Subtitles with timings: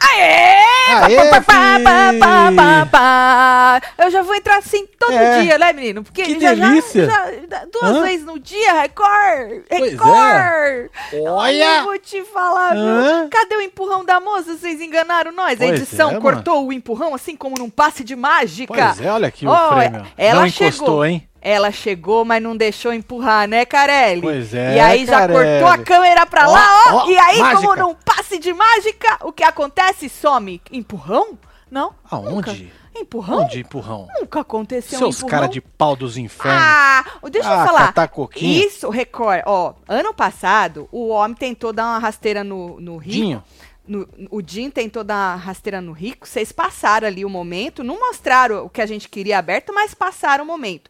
[0.00, 2.20] Aê, fi!
[2.20, 3.53] pá, pá, pá.
[4.04, 5.42] Eu já vou entrar assim todo É.
[5.42, 6.02] dia, né, menino?
[6.02, 7.06] Porque Que já, já- delícia.
[7.06, 8.02] já- duas Hã?
[8.02, 9.62] vezes no dia, Record!
[9.70, 9.76] É.
[9.78, 10.90] Record!
[11.28, 11.78] Olha!
[11.78, 13.20] Eu vou te falar, Hã?
[13.22, 13.28] viu?
[13.30, 14.56] Cadê o empurrão da moça?
[14.56, 15.60] Vocês enganaram nós.
[15.60, 18.72] A Pois edição é, cortou o empurrão assim como num passe de mágica.
[18.74, 20.06] Pois é, olha aqui o Ó, prêmio.
[20.16, 20.68] ela Não chegou.
[20.68, 21.28] encostou, hein?
[21.40, 24.22] Ela chegou, mas não deixou empurrar, né, Carelli?
[24.22, 25.60] Pois é, E aí já Carelli.
[25.60, 26.94] cortou a câmera pra Ó, lá, ó.
[27.04, 27.76] ó, e aí, como mágica.
[27.76, 30.08] num passe de mágica, o que acontece?
[30.08, 30.60] Some.
[30.72, 31.38] Empurrão?
[31.70, 31.92] Não.
[32.10, 32.30] Aonde?
[32.34, 32.56] Nunca.
[32.96, 33.42] Empurrão?
[33.42, 34.08] Onde empurrão?
[34.20, 35.30] Nunca aconteceu Seus um empurrão.
[35.40, 36.62] cara de pau dos infernos.
[36.62, 37.86] Ah, deixa eu Ah, falar.
[37.88, 38.64] catar coquinho.
[38.66, 39.42] Isso, Record.
[39.46, 43.12] Ó, ano passado, o homem tentou dar uma rasteira no, no Rico.
[43.16, 43.44] Dinho.
[43.86, 46.26] No- o Jim tentou dar uma rasteira no Rico.
[46.26, 47.84] Vocês passaram ali o momento.
[47.84, 50.88] Não mostraram o que a gente queria aberto, mas passaram o momento.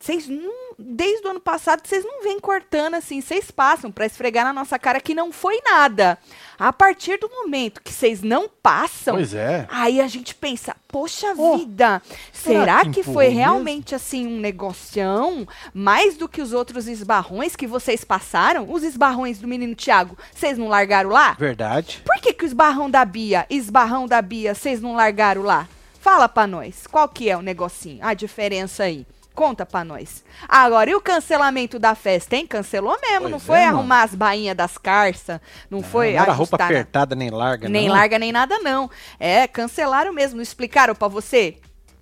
[0.00, 4.44] Vocês não, desde o ano passado, vocês não vêm cortando assim, vocês passam pra esfregar
[4.44, 6.16] na nossa cara que não foi nada.
[6.56, 9.66] A partir do momento que vocês não passam, Pois é.
[9.70, 12.00] Aí a gente pensa, poxa Oh, vida,
[12.32, 13.38] será será, que que, foi mesmo?
[13.40, 15.46] realmente assim um negocião?
[15.74, 18.70] Mais do que os outros esbarrões que vocês passaram?
[18.72, 21.32] Os esbarrões do menino Tiago, vocês não largaram lá?
[21.32, 22.02] Verdade.
[22.04, 25.68] Por que, que o esbarrão da Bia, esbarrão da Bia, vocês não largaram lá?
[26.00, 29.04] Fala pra nós, qual que é o negocinho, a diferença aí?
[29.38, 30.24] Conta pra nós.
[30.48, 32.44] Agora, e o cancelamento da festa, hein?
[32.44, 33.78] Cancelou mesmo, Pois não é, foi mano.
[33.78, 37.94] arrumar as bainhas das carças, não, foi Não era roupa apertada nem larga, nem não.
[37.94, 38.90] larga nem nada, não.
[39.16, 40.38] É, cancelaram mesmo.
[40.38, 41.56] Não explicaram pra você?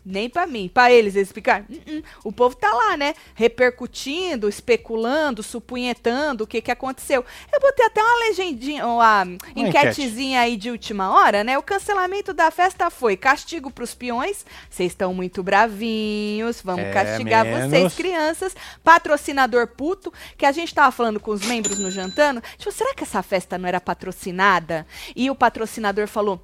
[0.09, 0.71] Nem pra mim.
[0.73, 1.65] Pra eles, eles explicaram?
[1.69, 2.03] Uh-uh.
[2.23, 3.13] O povo tá lá, né?
[3.35, 7.25] Repercutindo, especulando, supunhetando o que que aconteceu.
[7.53, 9.27] Eu botei até uma legendinha, uma
[9.57, 11.59] enquetezinha aí de última hora, né?
[11.59, 14.47] O cancelamento da festa foi castigo pros peões.
[14.71, 17.71] Vocês estão muito bravinhos, vamos É, castigar menos.
[17.71, 18.55] vocês, crianças.
[18.85, 22.41] Patrocinador puto, que a gente tava falando com os membros no jantando.
[22.57, 24.87] Tipo, será que essa festa não era patrocinada?
[25.17, 26.41] E o patrocinador falou: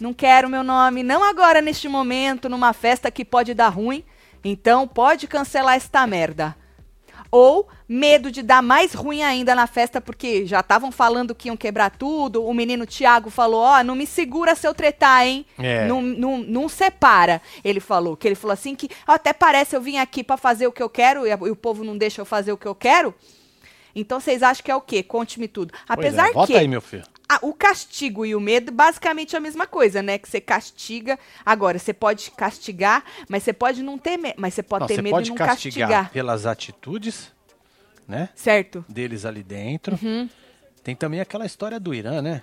[0.00, 4.04] Não quero meu nome, não agora neste momento, numa festa que pode dar ruim.
[4.44, 6.54] Então pode cancelar esta merda.
[7.30, 11.56] Ou medo de dar mais ruim ainda na festa, porque já estavam falando que iam
[11.56, 12.44] quebrar tudo.
[12.44, 15.44] O menino Tiago falou: Ó, não me segura se eu tretar, hein?
[15.58, 15.86] É.
[15.86, 17.42] Não, não, não separa.
[17.64, 18.16] Ele falou.
[18.16, 20.88] Que ele falou assim: que até parece eu vim aqui pra fazer o que eu
[20.88, 23.12] quero e, a- e o povo não deixa eu fazer o que eu quero.
[23.94, 25.02] Então vocês acham que é o quê?
[25.02, 25.72] Conte-me tudo.
[25.72, 26.68] Pois Apesar é, Bota que aí,
[27.30, 27.44] meu filho.
[27.44, 30.18] a- o castigo e o medo, basicamente é a mesma coisa, né?
[30.18, 31.18] Que você castiga.
[31.44, 34.34] Agora, você pode castigar, mas você pode não ter medo.
[34.38, 36.10] Mas você pode Não, ter você medo pode e não castigar, castigar.
[36.12, 37.32] pelas atitudes,
[38.06, 38.28] né?
[38.34, 38.84] Certo?
[38.88, 39.98] Deles ali dentro.
[40.02, 40.28] Uhum.
[40.84, 42.42] Tem também aquela história do Irã, né?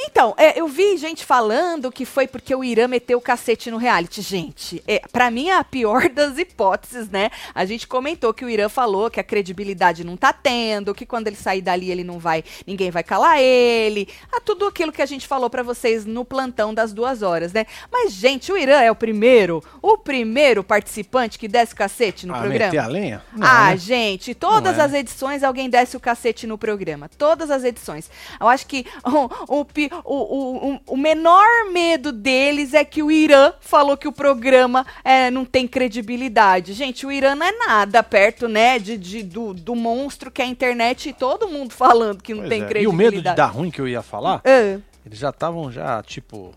[0.00, 3.76] Então, é, eu vi gente falando que foi porque o Irã meteu o cacete no
[3.76, 4.22] reality.
[4.22, 7.30] Gente, é, para mim é a pior das hipóteses, né?
[7.54, 11.26] A gente comentou que o Irã falou que a credibilidade não tá tendo, que quando
[11.26, 14.08] ele sair dali ele não vai, ninguém vai calar ele.
[14.32, 17.66] Ah, tudo aquilo que a gente falou pra vocês no plantão das duas horas, né?
[17.90, 22.34] Mas, gente, o Irã é o primeiro, o primeiro participante que desce o cacete no
[22.34, 22.66] ah, programa.
[22.66, 23.22] meter a lenha?
[23.32, 23.76] Não, ah, né?
[23.76, 24.82] gente, todas é.
[24.82, 27.08] as edições alguém desce o cacete no programa.
[27.18, 28.08] Todas as edições.
[28.40, 28.86] Eu acho que
[29.48, 29.64] o, o,
[30.04, 30.14] o,
[30.74, 35.44] o, o- menor medo deles é que o Irã falou que o programa é, não
[35.44, 36.72] tem credibilidade.
[36.72, 40.44] Gente, o Irã não é nada perto, né, de, de- do, do monstro que é
[40.44, 42.64] a internet e todo mundo falando que não Pois tem é.
[42.64, 43.14] E o credibilidade.
[43.16, 46.52] medo de dar ruim que eu ia falar, Ah, eles já estavam já, tipo,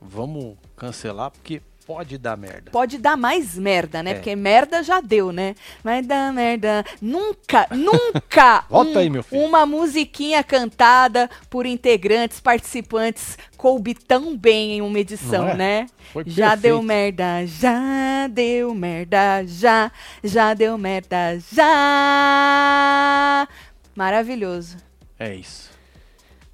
[0.00, 2.70] vamos cancelar porque pode dar merda.
[2.70, 4.10] Pode dar mais merda, né?
[4.12, 4.14] É.
[4.14, 5.54] Porque merda já deu, né?
[5.82, 6.84] Vai dar merda.
[7.00, 9.42] Nunca, nunca Volta aí, meu filho.
[9.42, 15.54] uma musiquinha cantada por integrantes, participantes, coube tão bem em uma edição, é?
[15.54, 15.86] né?
[16.12, 16.62] Foi já perfeito.
[16.62, 23.48] deu merda, já deu merda, já, já deu merda, já.
[23.94, 24.76] Maravilhoso.
[25.18, 25.73] É isso.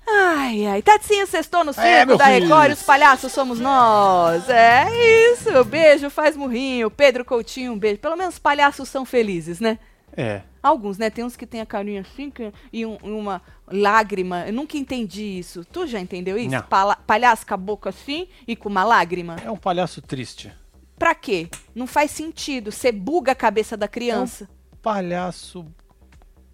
[0.06, 0.82] Ai, ai.
[0.82, 2.24] Tatinho sextou no circo É, da.
[2.26, 4.48] Record e os palhaços somos nós.
[4.48, 4.86] É
[5.32, 5.64] isso.
[5.64, 6.90] Beijo, faz murrinho.
[6.90, 7.98] Pedro Coutinho, um beijo.
[8.00, 9.78] Pelo menos os palhaços são felizes, né?
[10.16, 10.42] É.
[10.62, 11.08] Alguns, né?
[11.08, 12.32] Tem uns que tem a carinha assim
[12.72, 14.44] e um- uma lágrima.
[14.46, 15.64] Eu nunca entendi isso.
[15.64, 16.50] Tu já entendeu isso?
[16.50, 16.62] Não.
[16.62, 19.36] Pala- palhaço com a boca assim e com uma lágrima?
[19.44, 20.52] É um palhaço triste.
[20.98, 21.48] Pra quê?
[21.74, 22.72] Não faz sentido.
[22.72, 24.48] Você buga a cabeça da criança.
[24.82, 25.64] Palhaço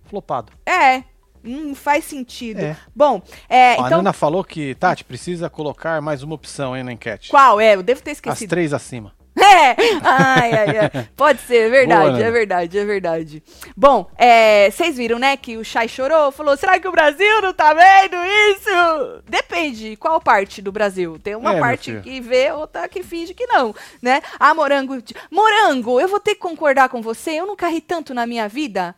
[0.04, 0.52] flopado.
[0.64, 1.02] É.
[1.46, 2.60] Não faz sentido.
[2.60, 2.76] É.
[2.94, 3.98] Bom, é, Ó, a então.
[3.98, 7.30] Nana falou que, Tati, precisa colocar mais uma opção aí na enquete.
[7.30, 7.74] Qual é?
[7.74, 8.50] Eu devo ter As esquecido.
[8.50, 9.12] três acima.
[9.38, 11.08] É, ai, ai, ai.
[11.14, 13.42] Pode ser, é verdade, Boa, é verdade, é verdade.
[13.76, 17.52] Bom, é, vocês viram, né, que o Chay chorou, falou, será que o Brasil não
[17.52, 18.16] tá vendo
[18.50, 19.22] isso?
[19.28, 21.18] Depende, qual parte do Brasil?
[21.22, 24.22] Tem uma É, parte que vê, outra que finge que não, né?
[24.40, 24.96] Ah, Morango,
[25.30, 28.94] Morango, eu vou ter que concordar com você, eu nunca ri tanto na minha vida.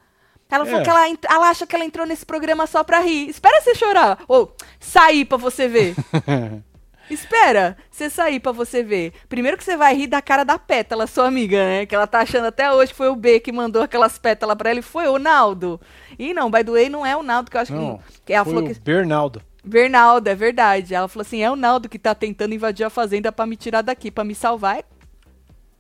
[0.50, 0.84] Ela falou É.
[0.84, 3.28] que ela, ela acha que ela entrou nesse programa só pra rir.
[3.28, 5.94] Espera você chorar, ou sair pra você ver.
[7.10, 9.14] Espera você sair pra você ver.
[9.30, 11.86] Primeiro que você vai rir da cara da pétala, sua amiga, né?
[11.86, 14.70] Que ela tá achando até hoje que foi o B que mandou aquelas pétalas pra
[14.70, 15.80] ela e foi o Naldo.
[16.18, 18.20] E não, by the way, não é o Naldo, que eu acho Não, que.
[18.26, 18.78] que ela foi falou o que.
[18.80, 19.42] Bernaldo.
[19.64, 20.94] Bernaldo, é verdade.
[20.94, 23.80] Ela falou assim: é o Naldo que tá tentando invadir a fazenda pra me tirar
[23.80, 24.78] daqui, pra me salvar.
[24.80, 24.84] É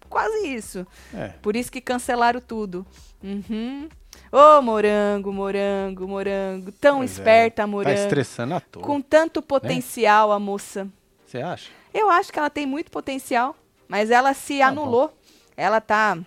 [0.08, 0.86] quase isso.
[1.14, 1.28] É.
[1.42, 2.86] Por isso que cancelaram tudo.
[3.22, 3.86] Uhum.
[4.30, 6.70] Ô, morango, morango, morango.
[6.72, 7.12] Tão Pois é.
[7.14, 7.98] esperta, Tá morango.
[7.98, 8.82] estressando à toa.
[8.82, 10.86] Com tanto potencial, a moça.
[11.26, 11.70] Você acha?
[11.94, 13.56] Eu acho que ela tem muito potencial,
[13.88, 14.82] mas ela se Tá bom.
[14.82, 15.18] anulou.
[15.56, 16.18] Ela tá.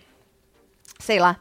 [0.99, 1.39] Sei lá.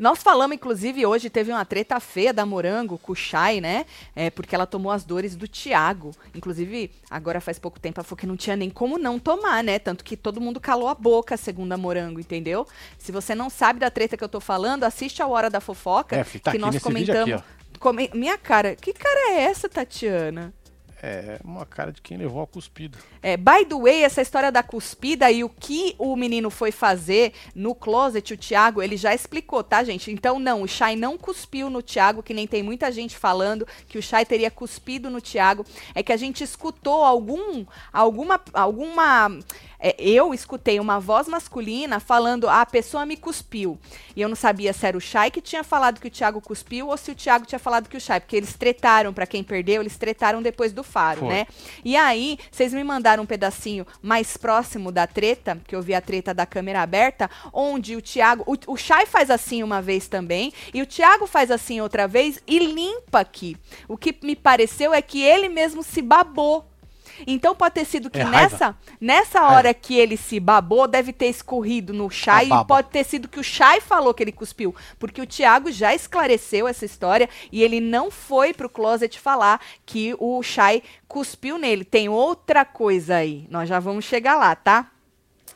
[0.00, 3.84] Nós falamos, inclusive, hoje teve uma treta feia da Morango com o Chay, né?
[4.16, 6.12] É, porque ela tomou as dores do Thiago.
[6.34, 9.78] Inclusive, agora faz pouco tempo ela falou que não tinha nem como não tomar, né?
[9.78, 12.66] Tanto que todo mundo calou a boca, segundo a Morango, entendeu?
[12.96, 16.16] Se você não sabe da treta que eu tô falando, assiste a Hora da Fofoca,
[16.16, 17.34] É, tá que nós comentamos.
[17.34, 20.54] aqui, Minha cara, que cara é essa, Tatiana?
[21.02, 22.98] É uma cara de quem levou a cuspida.
[23.22, 27.32] É, by the way, essa história da cuspida e o que o menino foi fazer
[27.54, 30.10] no closet, o Thiago, ele já explicou, tá, gente?
[30.10, 33.96] Então, não, o Shai não cuspiu no Thiago, que nem tem muita gente falando que
[33.96, 35.64] o Shai teria cuspido no Thiago.
[35.94, 39.38] É que a gente escutou algum, alguma, alguma...
[39.80, 43.78] é, eu escutei uma voz masculina falando, "Ah, a pessoa me cuspiu.
[44.14, 46.88] E eu não sabia se era o Shai que tinha falado que o Thiago cuspiu
[46.88, 49.80] ou se o Thiago tinha falado que o Shai, porque eles tretaram, pra quem perdeu,
[49.80, 51.28] eles tretaram depois do faro, Foi.
[51.28, 51.46] né?
[51.84, 56.00] E aí, vocês me mandaram um pedacinho mais próximo da treta, que eu vi a
[56.00, 58.44] treta da câmera aberta, onde o Thiago.
[58.46, 62.40] O, o Chay faz assim uma vez também, e o Thiago faz assim outra vez
[62.46, 63.56] e limpa aqui.
[63.88, 66.69] O que me pareceu é que ele mesmo se babou.
[67.26, 68.40] Então pode ter sido que É raiva.
[68.40, 72.88] nessa, nessa hora que ele se babou, deve ter escorrido no Chay A e pode
[72.88, 76.84] ter sido que o Chay falou que ele cuspiu, porque o Thiago já esclareceu essa
[76.84, 81.84] história e ele não foi pro closet falar que o Chay cuspiu nele.
[81.84, 84.90] Tem outra coisa aí, nós já vamos chegar lá, tá?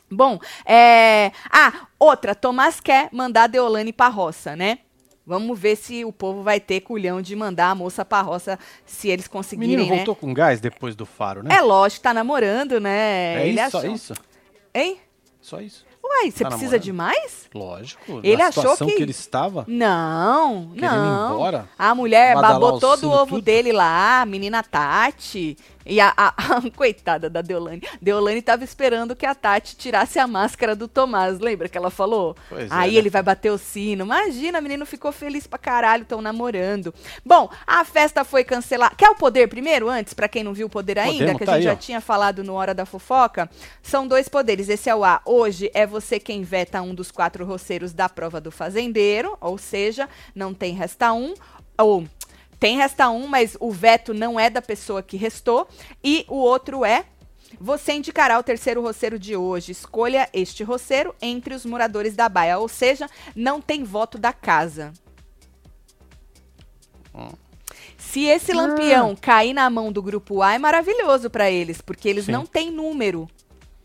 [0.09, 1.31] Bom, é...
[1.51, 4.79] Ah, outra, Tomás quer mandar Deolane pra roça, né?
[5.25, 9.09] Vamos ver se o povo vai ter culhão de mandar a moça pra roça, se
[9.09, 9.95] eles O conseguirem, menino né?
[9.97, 11.55] voltou com gás depois do faro, né?
[11.55, 13.41] É lógico, tá namorando, né?
[13.43, 13.91] É Ele isso, só achou...
[13.91, 14.13] isso?
[14.73, 14.97] Hein?
[15.41, 15.85] Só isso.
[16.03, 16.83] Uai, você Tá precisa namorando?
[16.83, 17.49] de mais?
[17.55, 18.19] Lógico.
[18.23, 19.01] Ele achou situação que- que...
[19.01, 19.65] ele estava.
[19.67, 21.33] Não, Querendo ir não.
[21.33, 21.67] embora?
[21.79, 23.41] A mulher babou o todo o ovo tudo?
[23.45, 25.57] dele lá, a menina Tati.
[25.85, 26.35] E a, a-
[26.75, 27.81] coitada da Deolane.
[28.01, 32.35] Deolane tava esperando que a Tati tirasse a máscara do Tomás, lembra que ela falou?
[32.49, 32.97] Pois é, Aí né?
[32.97, 34.03] ele vai bater o sino.
[34.05, 36.93] Imagina, a menina ficou feliz pra caralho, estão namorando.
[37.23, 38.95] Bom, a festa foi cancelada.
[38.95, 41.17] Quer o poder primeiro, antes, pra quem não viu o poder ainda?
[41.33, 41.75] Podemos, que a tá gente aí, já ó.
[41.75, 43.49] tinha falado no Hora da Fofoca.
[43.83, 44.69] São dois poderes.
[44.69, 45.21] Esse é o A.
[45.25, 50.09] Hoje é você quem veta um dos quatro roceiros da prova do fazendeiro, ou seja,
[50.33, 51.33] não tem resta um.
[51.77, 52.05] Ou
[52.65, 55.67] tem resta um, mas o veto não é da pessoa que restou.
[56.03, 57.05] E o outro é.
[57.61, 59.71] Você indicará o terceiro roceiro de hoje.
[59.71, 62.57] Escolha este roceiro entre os moradores da baia.
[62.57, 64.91] Ou seja, não tem voto da casa.
[67.99, 72.25] Se esse lampião cair na mão do grupo A, é maravilhoso pra eles, porque eles
[72.25, 72.31] Sim.
[72.31, 73.29] não têm número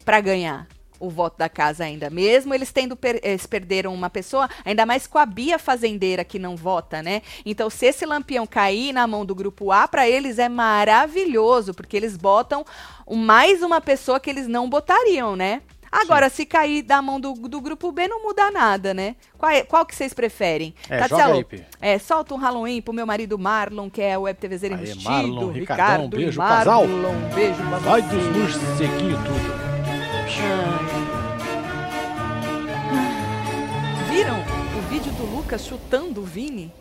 [0.06, 0.66] pra ganhar
[1.00, 2.10] o voto da casa ainda.
[2.10, 6.38] Mesmo eles tendo per- eles perderam uma pessoa, ainda mais com a Bia fazendeira que
[6.38, 7.22] não vota, né?
[7.44, 11.96] Então, se esse lampião cair na mão do grupo A, pra eles é maravilhoso, porque
[11.96, 12.64] eles botam
[13.06, 15.62] um- mais uma pessoa que eles não botariam, né?
[15.92, 19.16] Agora, se cair da mão do, do grupo B, não muda nada, né?
[19.36, 20.72] Qual, é- qual que vocês preferem?
[20.88, 21.44] É, Tatielo,
[21.80, 25.10] é, solta um Halloween pro meu marido Marlon, que é o web TVzeiro Aí, enrustido.
[25.10, 26.84] Marlon, Ricardão, Ricardo e beijo, Marlon, casal.
[26.84, 29.69] Um beijo pra Vai dos morceguinhos tudo.
[34.08, 34.38] Viram
[34.78, 36.72] o vídeo do Lucas chutando o Vini?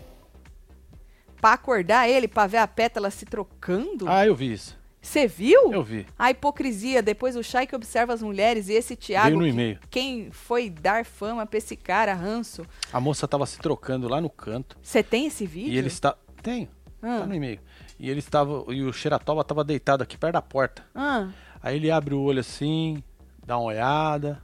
[1.41, 4.07] Pra acordar ele, pra ver a pétala se trocando?
[4.07, 4.77] Ah, eu vi isso.
[5.01, 5.71] Você viu?
[5.71, 6.05] Eu vi.
[6.17, 7.01] A hipocrisia.
[7.01, 9.29] Depois o Chay que observa as mulheres e esse Thiago.
[9.29, 9.79] Veio no e-mail.
[9.89, 12.65] Quem foi dar fama pra esse cara, ranço?
[12.93, 14.77] A moça tava se trocando lá no canto.
[14.81, 15.71] Você tem esse vídeo?
[15.73, 16.15] E ele está.
[16.43, 16.67] Tenho.
[17.01, 17.19] Ah.
[17.21, 17.59] Tá no e-mail.
[17.97, 18.65] E ele estava.
[18.67, 20.85] E o Xeratoba tava deitado aqui perto da porta.
[20.93, 21.29] Ah,
[21.61, 23.03] Aí ele abre o olho assim,
[23.49, 24.43] dá uma olhada.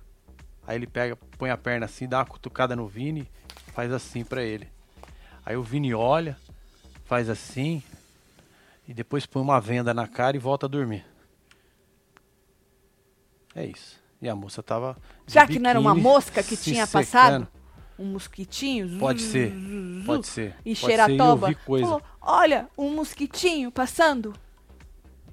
[0.65, 3.29] Aí ele pega, põe a perna assim, dá uma cutucada no Vini,
[3.67, 4.67] faz assim pra ele.
[5.45, 6.35] Aí o Vini olha,
[7.03, 7.83] faz assim,
[8.87, 11.05] e depois põe uma venda na cara e volta a dormir.
[13.53, 14.01] É isso.
[14.19, 14.97] E a moça tava.
[15.27, 17.03] Será que não era uma mosca que tinha secando.
[17.03, 17.47] passado?
[17.97, 18.97] Um mosquitinho?
[18.97, 20.55] Pode ser, Zu, zu, Pode ser.
[20.65, 21.47] E pode ser, xeratoba.
[21.47, 21.85] vi coisa.
[21.85, 24.33] Falou, olha, um mosquitinho passando.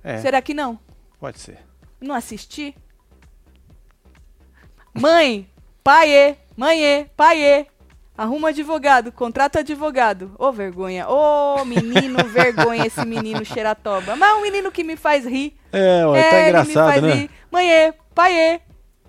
[0.05, 0.79] É, Será que não?
[1.19, 1.59] pode ser.
[2.01, 2.77] Não assisti?
[4.95, 5.47] Mãe,
[5.83, 7.67] paiê, mãe, paiê.
[8.17, 10.33] Arruma advogado, contrata advogado.
[10.39, 14.15] Ô vergonha, ô menino vergonha esse menino xeratoba.
[14.17, 15.57] Mas é um menino que me faz rir.
[15.73, 17.13] É, ué, é, tá ele me engraçado, faz né?
[17.15, 17.31] rir.
[17.51, 18.61] Mãe, paiê,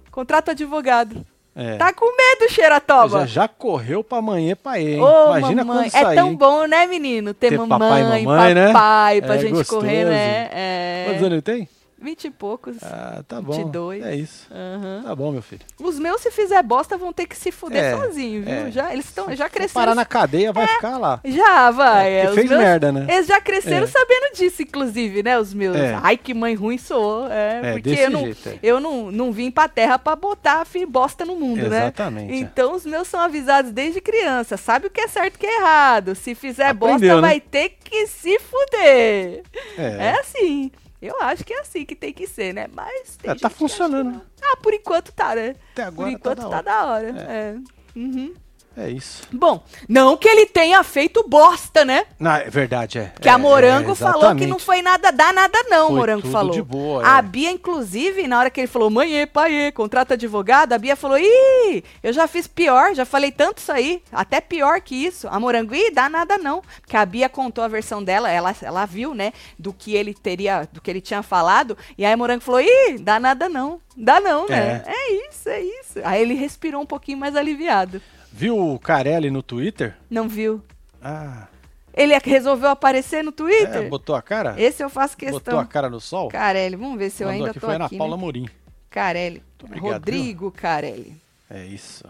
[0.10, 1.24] contrata advogado.
[1.56, 1.76] É.
[1.76, 3.20] Tá com medo, xeratoba?
[3.20, 4.56] Já, já correu pra amanhã?
[5.00, 5.90] Ô, Imagina mamãe.
[5.92, 6.16] quando É sair.
[6.16, 6.36] tão hein?
[6.36, 7.32] bom, né, menino?
[7.34, 8.68] Ter, Ter mamãe, papai e mamãe, né?
[8.74, 9.82] papai, pra É gente gostoso.
[9.82, 10.50] correr, né?
[10.52, 11.04] É.
[11.08, 11.70] Quantos anos ele tem?
[12.04, 12.76] Vinte e poucos.
[12.84, 13.54] Ah, tá bom.
[13.54, 14.04] 22.
[14.06, 14.46] É isso.
[14.52, 15.04] Aham.
[15.06, 15.62] Tá bom, meu filho.
[15.82, 18.54] Os meus, se fizer bosta, vão ter que se fuder É, sozinho, viu?
[18.54, 18.72] é.
[18.72, 19.74] Já, eles estão, já cresceram.
[19.86, 21.22] parar na cadeia, vai ficar lá.
[21.24, 22.12] Já, vai.
[22.12, 23.06] É, é, fez meus- merda, né?
[23.10, 23.88] Eles já cresceram É.
[23.88, 25.40] sabendo disso, inclusive, né?
[25.40, 25.78] Os meus.
[25.78, 25.98] É.
[26.04, 27.28] Ai, que mãe ruim sou.
[27.32, 28.60] É, É, porque eu, não, jeito, é.
[28.62, 31.84] eu não, não vim pra terra pra botar fi, bosta no mundo, né?
[31.84, 32.34] Exatamente.
[32.34, 32.36] é.
[32.36, 34.58] Então os meus são avisados desde criança.
[34.58, 36.16] Sabe o que é certo e o que é errado.
[36.16, 37.22] Se fizer Aprendeu, bosta, né?
[37.22, 39.42] vai ter que se fuder.
[39.78, 40.08] É.
[40.10, 40.70] É assim.
[41.06, 42.68] Eu acho que é assim que tem que ser, né?
[42.74, 44.20] Mas tem É, tá funcionando.
[44.20, 44.26] que.
[44.42, 45.56] Ah, por enquanto tá, né?
[45.74, 47.14] Até Por agora enquanto tá tá, da hora.
[47.14, 47.32] da hora.
[47.32, 47.56] É.
[47.96, 48.34] Uhum.
[48.76, 49.22] É isso.
[49.32, 52.06] Bom, não que ele tenha feito bosta, né?
[52.18, 53.14] Não, é verdade, é.
[53.22, 56.28] Que É, a Morango é, falou que não foi nada, dá nada não, Foi Morango
[56.30, 56.52] falou.
[56.52, 57.22] de boa, A é.
[57.22, 61.84] Bia, inclusive, na hora que ele falou, mãe, pai, contrata advogado, a Bia falou, ih,
[62.02, 65.28] eu já fiz pior, já falei tanto isso aí, até pior que isso.
[65.28, 66.64] A Morango, ih, dá nada não.
[66.82, 70.68] Porque a Bia contou a versão dela, ela, ela viu, né, do que ele teria,
[70.72, 73.80] do que ele tinha falado, e aí a Morango falou, ih, dá nada não.
[73.96, 74.84] Dá não, né?
[74.88, 74.92] É.
[74.92, 76.00] É isso, é isso.
[76.04, 78.02] Aí ele respirou um pouquinho mais aliviado.
[78.36, 79.96] Viu o Carelli no Twitter?
[80.10, 80.62] Não viu?
[81.02, 81.48] Ah,
[81.94, 83.84] Ele resolveu aparecer no Twitter?
[83.84, 84.56] é, botou a cara?
[84.60, 85.60] Esse eu faço Botou questão.
[85.60, 86.30] a cara no sol?
[86.30, 87.98] Carelli, vamos ver se eu Mandou ainda aqui, tô foi Ana aqui.
[87.98, 88.22] Paula né?
[88.22, 88.50] Morim.
[88.90, 89.44] Carelli.
[89.64, 91.16] obrigado, Rodrigo Carelli.
[91.50, 92.04] É isso.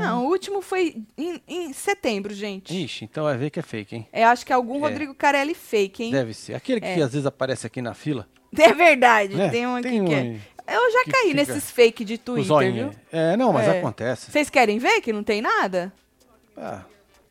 [0.00, 2.72] Não, o último foi em, em setembro, gente.
[2.84, 4.08] Ixi, então vai ver que é fake, hein?
[4.12, 4.80] Eu acho que é algum É.
[4.90, 6.12] Rodrigo Carelli fake, hein?
[6.12, 6.54] Deve ser.
[6.54, 7.02] Aquele que É.
[7.02, 8.28] às vezes aparece aqui na fila.
[8.58, 9.50] É verdade, né?
[9.50, 10.36] tem um aqui Tem que é.
[10.66, 12.90] Eu já que caí fica nesses fake de Twitter, viu?
[13.12, 13.78] É, não, mas É.
[13.78, 14.30] acontece.
[14.30, 15.92] Vocês querem ver que não tem nada?
[16.56, 16.80] Ah,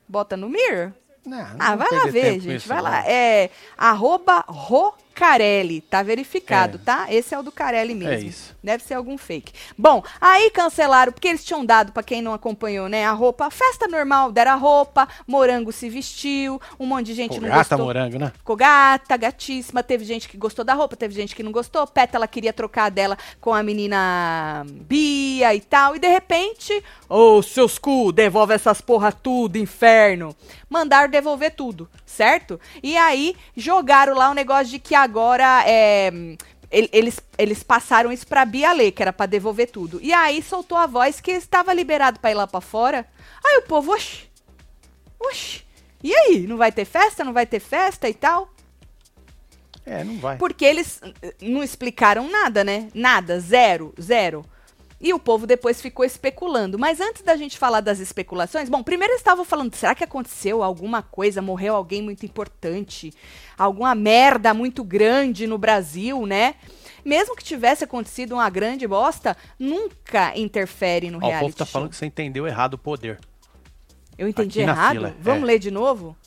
[0.08, 0.92] Bota no Mirror?
[1.26, 2.56] não, não Ah, vai lá ver, gente.
[2.58, 2.84] isso, Vai não.
[2.84, 3.04] lá.
[3.10, 4.46] É arroba
[5.16, 5.80] Rocarelli.
[5.82, 6.82] Tá verificado, É.
[6.86, 7.06] tá?
[7.10, 8.14] Esse é o do Carelli mesmo.
[8.14, 8.56] É isso.
[8.62, 9.54] Deve ser algum fake.
[9.78, 13.88] Bom, aí cancelaram, porque eles tinham dado, pra quem não acompanhou, né, a roupa, festa
[13.88, 17.86] normal, deram a roupa, Morango se vestiu, um monte de gente Pô, não gata gostou.
[17.86, 18.32] morango, né?
[18.38, 19.82] Ficou gata, gatíssima.
[19.82, 21.88] Teve gente que gostou da roupa, teve gente que não gostou.
[21.88, 25.96] Pétala queria trocar dela com a menina Bia e tal.
[25.96, 30.36] E de repente, ô seus cu, devolve essas porra tudo, inferno.
[30.70, 32.60] Mandaram devolver tudo, certo?
[32.84, 36.08] E aí jogaram lá o negócio de que agora é.
[36.72, 40.00] el- Eles, eles passaram isso pra Bia ler, que era pra devolver tudo.
[40.02, 43.06] E aí soltou a voz que estava liberado pra ir lá pra fora.
[43.46, 44.26] Aí o povo, oxi,
[45.20, 45.64] oxi.
[46.04, 47.24] E aí, não vai ter festa?
[47.24, 48.50] Não vai ter festa e tal?
[49.86, 50.38] É, não vai.
[50.38, 52.90] Porque eles eh, não explicaram nada, né?
[52.94, 54.44] Nada, zero, zero.
[55.06, 56.80] E o povo depois ficou especulando.
[56.80, 60.64] Mas antes da gente falar das especulações, bom, primeiro eles estavam falando, será que aconteceu
[60.64, 63.14] alguma coisa, morreu alguém muito importante,
[63.56, 66.56] alguma merda muito grande no Brasil, né?
[67.06, 71.66] Mesmo que tivesse acontecido uma grande bosta, nunca interfere no Ó, o reality povo tá
[71.66, 71.74] show.
[71.74, 73.20] falando que você entendeu errado o poder.
[74.18, 75.14] Eu entendi aqui errado?
[75.20, 75.46] Vamos é.
[75.46, 76.18] ler de novo?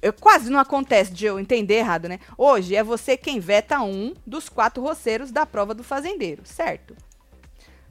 [0.00, 2.20] Eu, quase não acontece de eu entender errado, né?
[2.36, 6.94] Hoje é você quem veta um dos quatro roceiros da prova do fazendeiro, certo?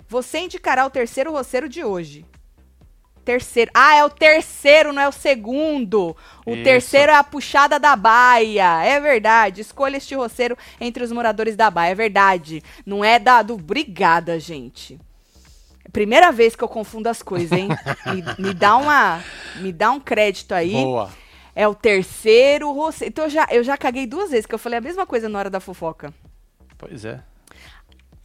[0.08, 2.26] Você indicará o terceiro roceiro de hoje.
[3.28, 3.70] Terceiro.
[3.74, 6.16] Ah, é o terceiro, não é o segundo.
[6.46, 6.64] O Isso.
[6.64, 8.86] terceiro é a puxada da baia.
[8.86, 9.60] É verdade.
[9.60, 11.92] Escolha este roceiro entre os moradores da baia.
[11.92, 12.64] É verdade.
[12.86, 14.98] Não é da do Brigada, gente.
[15.92, 17.68] Primeira vez que eu confundo as coisas, hein?
[18.40, 19.22] me, me dá uma,
[19.58, 20.72] me dá um crédito aí.
[20.72, 21.10] Boa.
[21.54, 23.10] É o terceiro roceiro.
[23.12, 25.38] Então eu já, eu já caguei duas vezes, que eu falei a mesma coisa na
[25.38, 26.14] hora da fofoca.
[26.78, 27.22] Pois é.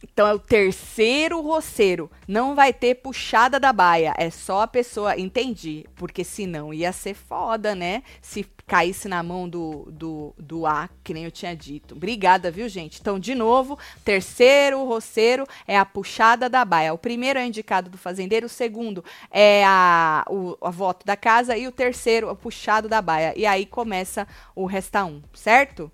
[0.03, 2.11] Então é o terceiro roceiro.
[2.27, 4.13] Não vai ter puxada da baia.
[4.17, 5.17] É só a pessoa.
[5.17, 5.85] Entendi.
[5.95, 8.03] Porque senão ia ser foda, né?
[8.21, 11.95] Se caísse na mão do, do, do A, que nem eu tinha dito.
[11.95, 12.99] Obrigada, viu, gente?
[12.99, 16.93] Então, de novo, terceiro roceiro é a puxada da baia.
[16.93, 21.57] O primeiro é indicado do fazendeiro, o segundo é a, o a voto da casa
[21.57, 23.33] e o terceiro é o puxado da baia.
[23.35, 25.91] E aí começa o resta um, certo?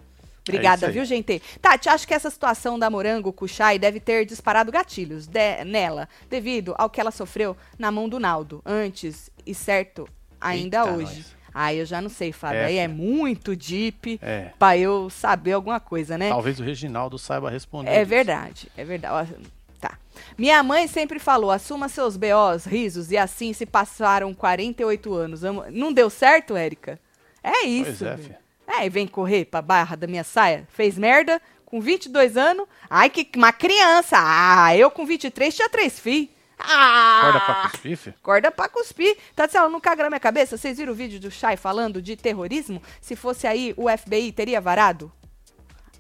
[0.55, 0.93] Obrigada, aí.
[0.93, 1.41] viu, gente?
[1.61, 6.73] Tati, acho que essa situação da Morango Kuchai deve ter disparado gatilhos de- nela, devido
[6.77, 10.07] ao que ela sofreu na mão do Naldo, antes e certo,
[10.39, 11.15] ainda Eita, hoje.
[11.17, 11.39] nós.
[11.51, 12.59] Aí eu já não sei, Fábio.
[12.59, 14.51] É, aí é muito deep É.
[14.59, 16.29] pra eu saber alguma coisa, né?
[16.29, 17.89] Talvez o Reginaldo saiba responder.
[17.89, 18.09] É isso.
[18.09, 19.35] verdade, é verdade.
[19.81, 19.97] Tá.
[20.37, 25.41] Minha mãe sempre falou: assuma seus BOs, risos, e assim se passaram 48 anos.
[25.71, 26.99] Não deu certo, Érica?
[27.43, 27.85] É isso.
[27.85, 28.35] Pois é, velho.
[28.69, 30.67] É, e vem correr pra barra da minha saia.
[30.71, 32.67] Fez merda com 22 anos.
[32.89, 34.15] Ai, que uma criança.
[34.19, 36.29] Ah, eu com 23 tinha três filhos.
[36.59, 37.19] Ah!
[37.23, 38.15] Corda pra cuspir, filho?
[38.21, 39.17] Corda pra cuspir.
[39.35, 40.57] Tatiana, não caga na minha cabeça?
[40.57, 42.81] Vocês viram o vídeo do Chay falando de terrorismo?
[43.01, 45.11] Se fosse aí, o FBI teria varado?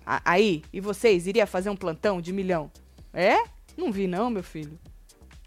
[0.05, 2.69] A- aí, e vocês, iria fazer um plantão de milhão?
[3.13, 3.37] É?
[3.77, 4.77] Não vi não, meu filho.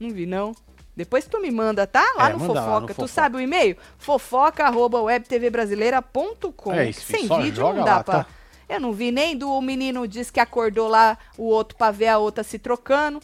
[0.00, 0.54] Não vi não.
[0.96, 2.04] Depois tu me manda, tá?
[2.16, 2.80] Lá É, no manda lá Fofoca.
[2.80, 3.08] no tu Fofoca.
[3.08, 3.76] sabe o e-mail?
[3.98, 6.72] fofoca.webtvbrasileira.com.
[6.72, 8.24] É isso, Sem vídeo não dá lá, pra...
[8.24, 8.30] tá?
[8.68, 12.18] Eu não vi nem do menino diz que acordou lá, o outro pra ver a
[12.18, 13.20] outra se trocando.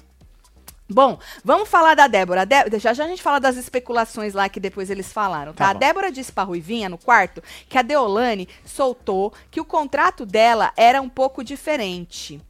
[0.91, 2.47] Bom, vamos falar da Débora.
[2.47, 5.65] Dé- já já a gente fala das especulações lá que depois eles falaram, tá?
[5.67, 5.75] Tá a.
[5.75, 11.03] Débora disse pra Ruivinha no quarto que a Deolane soltou que o contrato dela era
[11.03, 12.41] um pouco diferente.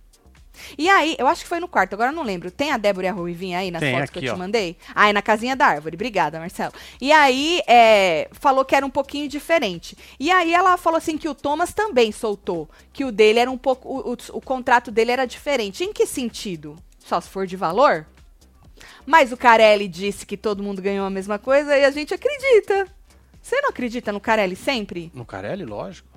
[0.76, 2.50] E aí, eu acho que foi no quarto, agora eu não lembro.
[2.50, 4.38] Tem a Débora e a Ruivinha aí nas Tem, fotos que aqui, eu te ó.
[4.38, 4.76] mandei?
[4.94, 5.94] Ah, é na casinha da árvore.
[5.96, 6.72] Obrigada, Marcelo.
[7.00, 9.96] E aí, é, falou que era um pouquinho diferente.
[10.18, 12.68] E aí ela falou assim que o Thomas também soltou.
[12.92, 13.88] Que o dele era um pouco.
[13.88, 15.84] O, o- o contrato dele era diferente.
[15.84, 16.76] Em que sentido?
[16.98, 18.06] Só se for de valor?
[19.06, 22.86] Mas o Carelli disse que todo mundo ganhou a mesma coisa e a gente acredita.
[23.40, 25.10] Você não acredita no Carelli sempre?
[25.14, 26.08] No Carelli, lógico.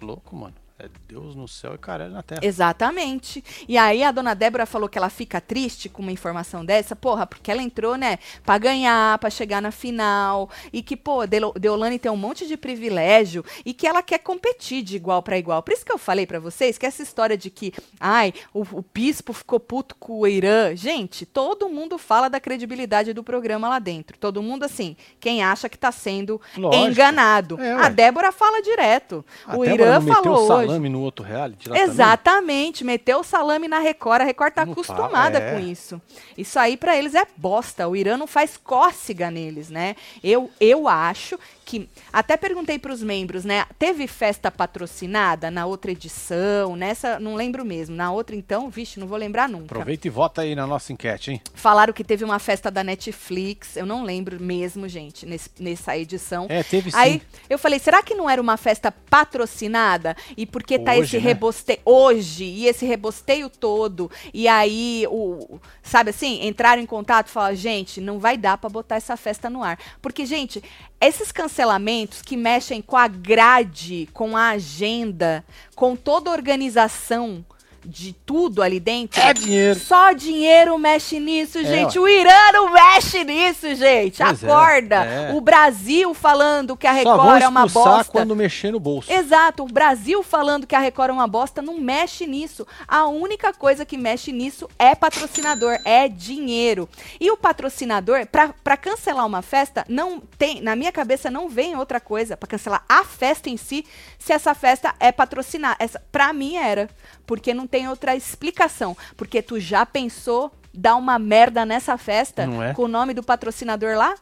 [0.00, 0.54] Louco, mano.
[0.80, 2.40] É Deus no céu e Carelli na terra.
[2.44, 3.42] Exatamente.
[3.66, 7.26] E aí a dona Débora falou que ela fica triste com uma informação dessa, porra,
[7.26, 12.12] porque ela entrou, né, pra ganhar, pra chegar na final, e que, pô, Deolane tem
[12.12, 15.64] um monte de privilégio e que ela quer competir de igual pra igual.
[15.64, 18.84] Por isso que eu falei pra vocês que essa história de que, ai, o, o
[18.94, 20.76] bispo ficou puto com o Irã.
[20.76, 24.16] Gente, todo mundo fala da credibilidade do programa lá dentro.
[24.16, 26.84] Todo mundo, assim, quem acha que tá sendo Lógico.
[26.84, 27.60] enganado.
[27.60, 27.88] É, a.
[27.88, 29.24] Débora fala direto.
[29.44, 30.67] A o Débora Irã falou hoje.
[30.68, 31.90] Salame no outro reality lá também?
[31.90, 35.54] Exatamente, meteu o salame na Record, a Record tá Não acostumada fala, é.
[35.54, 36.00] com isso.
[36.36, 39.96] Isso aí pra eles é bosta, o Irã não faz cócega neles, né?
[40.22, 46.74] Eu, eu acho que, até perguntei pros membros, né, teve festa patrocinada na outra edição,
[46.74, 49.66] nessa, não lembro mesmo, na outra então, vixe, não vou lembrar nunca.
[49.66, 51.42] Aproveita e vota aí na nossa enquete, hein?
[51.52, 56.46] Falaram que teve uma festa da Netflix, eu não lembro mesmo, gente, nesse- nessa edição.
[56.48, 56.96] É, teve sim.
[56.96, 60.16] Aí eu falei, será que não era uma festa patrocinada?
[60.36, 61.22] E porque tá Hoje, esse né?
[61.22, 67.30] rebosteio hoje e esse rebosteio todo e aí o sabe assim, entraram em contato e
[67.30, 69.78] falaram, gente, não vai dar pra botar essa festa no ar.
[70.02, 70.62] Porque gente,
[71.00, 77.44] esses cancelamentos que mexem com a grade, com a agenda, com toda a organização
[77.84, 79.20] de tudo ali dentro.
[79.20, 79.78] É dinheiro.
[79.78, 81.98] Só dinheiro mexe nisso, gente.
[81.98, 82.04] ué.
[82.04, 84.18] O Irã não mexe nisso, gente.
[84.22, 84.96] Pois é, Acorda.
[85.04, 85.32] é.
[85.34, 88.12] O Brasil falando que a Só Record é uma bosta.
[88.12, 89.12] quando mexer no bolso.
[89.12, 92.66] Exato, o Brasil falando que a Record é uma bosta não mexe nisso.
[92.86, 96.88] A única coisa que mexe nisso é patrocinador, é dinheiro.
[97.20, 101.76] E o patrocinador, pra pra cancelar uma festa, não tem, na minha cabeça não vem
[101.76, 103.84] outra coisa Pra cancelar a festa em si,
[104.18, 105.76] se essa festa é patrocinar.
[105.78, 106.88] Essa para mim era,
[107.26, 112.74] porque não tem outra explicação, porque tu já pensou dar uma merda nessa festa é?
[112.74, 114.14] com o nome do patrocinador lá?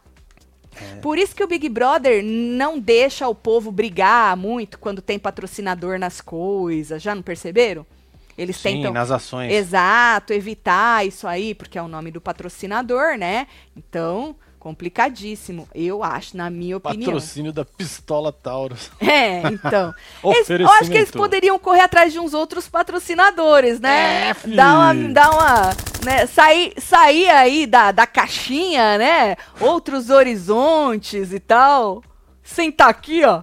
[1.01, 5.99] Por isso que o Big Brother não deixa o povo brigar muito quando tem patrocinador
[5.99, 7.03] nas coisas.
[7.03, 7.87] Já não perceberam?
[8.37, 8.93] Eles Sim, tentam.
[8.93, 9.51] nas ações.
[9.51, 13.47] Exato, evitar isso aí, porque é o nome do patrocinador, né?
[13.75, 15.69] Então, complicadíssimo.
[15.73, 17.05] Eu acho, na minha opinião.
[17.13, 18.91] Patrocínio da Pistola Taurus.
[19.01, 19.95] É, então.
[20.25, 24.31] Eles- eu acho que eles poderiam correr atrás de uns outros patrocinadores, né?
[24.31, 24.57] É, filho.
[24.57, 25.71] dar uma, dar uma,
[26.05, 26.27] né?
[26.27, 29.37] Sair, sair aí da, da caixinha, né?
[29.61, 32.03] Outros horizontes e tal.
[32.43, 33.43] Sentar aqui, ó.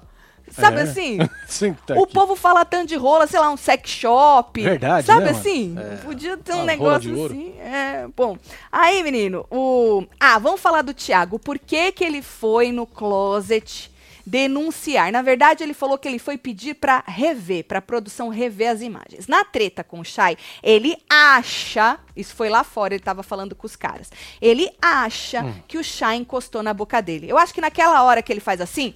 [0.53, 0.81] Sabe É.
[0.83, 1.17] assim?
[1.47, 4.61] Sim, tá O povo fala tanto de rola, sei lá, um sex shop.
[4.61, 5.75] Verdade, Sabe né, assim?
[5.77, 5.95] É.
[5.97, 7.53] Podia ter um Uma negócio assim.
[7.59, 8.37] É, bom.
[8.71, 10.03] Aí, menino, o.
[10.19, 11.39] Ah, vamos falar do Thiago.
[11.39, 13.91] Por que, que ele foi no closet
[14.25, 15.11] denunciar?
[15.11, 19.27] Na verdade, ele falou que ele foi pedir pra rever, pra produção rever as imagens.
[19.27, 21.99] Na treta com o Shai, ele acha.
[22.15, 24.11] Isso foi lá fora, ele tava falando com os caras.
[24.41, 25.53] Ele acha Hum.
[25.67, 27.27] que o Shai encostou na boca dele.
[27.29, 28.93] Eu acho que naquela hora que ele faz assim,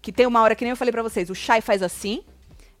[0.00, 2.22] que tem uma hora que nem eu falei pra vocês, o Shai faz assim,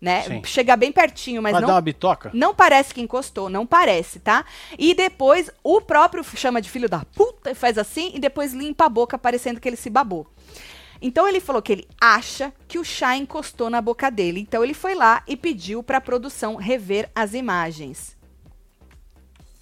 [0.00, 0.22] né?
[0.22, 0.42] Sim.
[0.44, 2.30] Chega bem pertinho, mas Vai não dar uma bitoca?
[2.32, 4.44] não parece que encostou, não parece, tá?
[4.78, 8.86] E depois o próprio chama de filho da puta e faz assim e depois limpa
[8.86, 10.26] a boca parecendo que ele se babou.
[11.02, 14.40] Então ele falou que ele acha que o chá encostou na boca dele.
[14.40, 18.16] Então ele foi lá e pediu pra produção rever as imagens.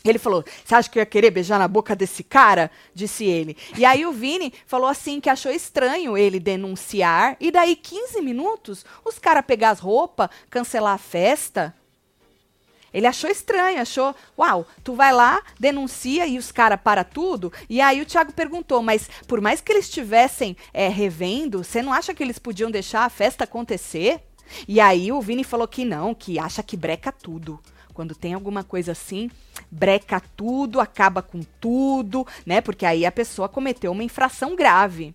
[0.05, 2.71] Ele falou: Você acha que eu ia querer beijar na boca desse cara?
[2.95, 3.57] Disse ele.
[3.77, 7.37] E aí o Vini falou assim que achou estranho ele denunciar.
[7.41, 11.75] E daí, 15 minutos, os caras pegar as roupas, cancelar a festa.
[12.93, 17.53] Ele achou estranho, achou, uau, tu vai lá, denuncia e os caras para tudo.
[17.69, 21.93] E aí o Thiago perguntou, mas por mais que eles estivessem é, revendo, você não
[21.93, 24.23] acha que eles podiam deixar a festa acontecer?
[24.67, 27.61] E aí o Vini falou que não, que acha que breca tudo.
[27.99, 29.29] Quando tem alguma coisa assim,
[29.69, 32.61] breca tudo, acaba com tudo, né?
[32.61, 35.13] Porque aí a pessoa cometeu uma infração grave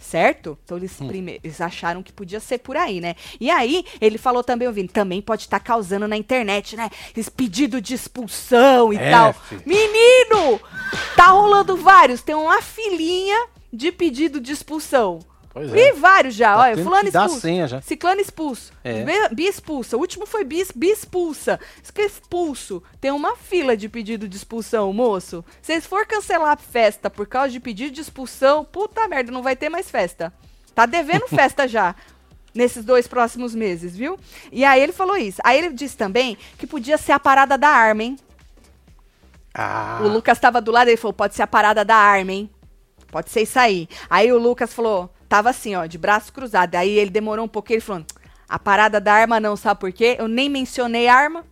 [0.00, 0.56] certo?
[0.64, 1.10] Então eles, hum.
[1.12, 3.14] eles acharam que podia ser por aí, né?
[3.38, 6.88] E aí ele falou também, ouvindo, também pode estar tá causando na internet, né?
[7.14, 9.34] Esse pedido de expulsão e é, tal.
[9.66, 10.58] Menino!
[11.14, 15.18] Tá rolando vários, tem uma filinha de pedido de expulsão.
[15.58, 15.88] Pois é.
[15.88, 17.40] E vários já, tá olha, fulano expulso.
[17.40, 17.80] Senha já.
[17.80, 18.72] Ciclano expulso.
[18.84, 19.04] É.
[19.32, 19.96] Bi expulsa.
[19.96, 21.58] O último foi bis, bi expulsa.
[21.92, 22.80] que expulso.
[23.00, 25.44] Tem uma fila de pedido de expulsão, moço.
[25.60, 29.56] Se for cancelar a festa por causa de pedido de expulsão, puta merda, não vai
[29.56, 30.32] ter mais festa.
[30.74, 31.94] Tá devendo festa já.
[32.54, 34.18] Nesses dois próximos meses, viu?
[34.50, 35.40] E aí ele falou isso.
[35.44, 38.16] Aí ele disse também que podia ser a parada da arma, hein?
[39.52, 40.00] Ah.
[40.02, 42.50] O Lucas tava do lado, ele falou: pode ser a parada da arma, hein?
[43.08, 43.88] Pode ser isso aí.
[44.08, 46.74] Aí o Lucas falou: tava assim, ó, de braço cruzado.
[46.74, 48.04] Aí ele demorou um pouquinho, ele falou:
[48.48, 50.16] a parada da arma não, sabe por quê?
[50.18, 51.44] Eu nem mencionei arma.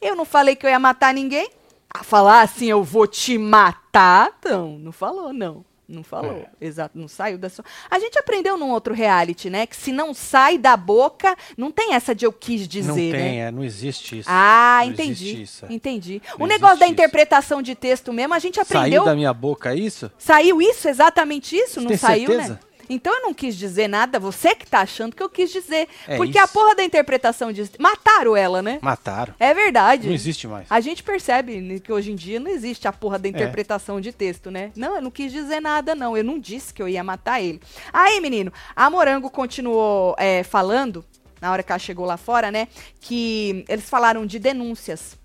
[0.00, 1.48] Eu não falei que eu ia matar ninguém.
[1.94, 5.64] A falar assim, eu vou te matar, não, não falou, não.
[5.92, 6.48] Não falou, é.
[6.58, 7.62] exato, não saiu da sua.
[7.90, 9.66] A gente aprendeu num outro reality, né?
[9.66, 12.88] Que se não sai da boca, não tem essa de eu quis dizer.
[12.88, 13.36] Não tem, né?
[13.36, 14.28] é, não existe isso.
[14.30, 15.42] Ah, não entendi.
[15.42, 15.66] Isso.
[15.66, 15.72] É.
[15.72, 16.22] Entendi.
[16.38, 17.66] Não o negócio da interpretação isso.
[17.66, 19.02] de texto mesmo, a gente aprendeu.
[19.02, 20.10] Saiu da minha boca isso?
[20.16, 21.74] Saiu isso, exatamente isso?
[21.74, 22.54] Você não saiu, certeza?
[22.54, 22.58] né?
[22.92, 25.88] Então eu não quis dizer nada, você que tá achando que eu quis dizer.
[26.06, 26.44] É porque isso.
[26.44, 27.70] a porra da interpretação de.
[27.78, 28.78] Mataram ela, né?
[28.82, 29.34] Mataram.
[29.40, 30.08] É verdade.
[30.08, 30.66] Não existe mais.
[30.68, 33.30] A gente percebe que hoje em dia não existe a porra da é.
[33.30, 34.00] interpretação é.
[34.02, 34.72] de texto, né?
[34.76, 36.16] Não, eu não quis dizer nada, não.
[36.16, 37.60] Eu não disse que eu ia matar ele.
[37.92, 41.02] Aí, menino, a Morango continuou é, falando,
[41.40, 42.68] na hora que ela chegou lá fora, né?
[43.00, 45.18] Que eles falaram de denúncias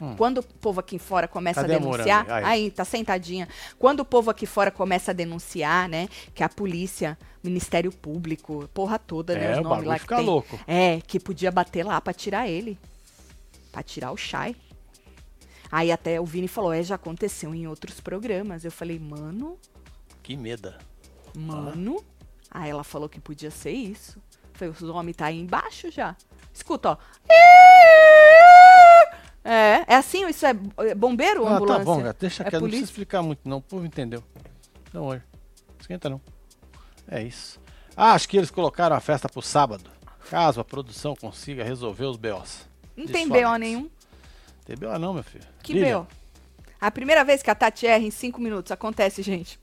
[0.00, 0.16] Hum.
[0.16, 3.48] Quando o povo aqui fora começa Cadê a denunciar, a aí, tá sentadinha.
[3.78, 8.98] Quando o povo aqui fora começa a denunciar, né, que a polícia, Ministério Público, porra
[8.98, 10.58] toda, né, é, os nomes lá que tem, louco.
[10.66, 12.78] É, que podia bater lá para tirar ele.
[13.70, 14.56] para tirar o Chai.
[15.70, 18.64] Aí até o Vini falou, é, já aconteceu em outros programas.
[18.64, 19.58] Eu falei, mano,
[20.22, 20.78] que meda.
[21.36, 22.02] Mano,
[22.50, 22.62] ah.
[22.62, 24.20] aí ela falou que podia ser isso.
[24.52, 26.16] falei, os homens tá aí embaixo já.
[26.52, 26.98] Escuta, ó.
[29.44, 30.26] É, é assim?
[30.26, 31.78] Isso é, é bombeiro ou ah, ambulância?
[31.78, 34.24] Tá bom, gata, deixa é quieto, não precisa explicar muito não, o povo entendeu.
[34.92, 35.22] Não, olha,
[35.78, 36.20] esquenta não.
[37.06, 37.60] É isso.
[37.94, 39.90] Ah, acho que eles colocaram a festa pro sábado,
[40.30, 42.66] caso a produção consiga resolver os BOs.
[42.96, 43.90] Não tem BO nenhum.
[44.64, 45.44] Tem BO não, meu filho.
[45.62, 46.00] Que Lilian.
[46.00, 46.08] BO?
[46.80, 49.58] A primeira vez que a Tati erra em cinco minutos, acontece, gente.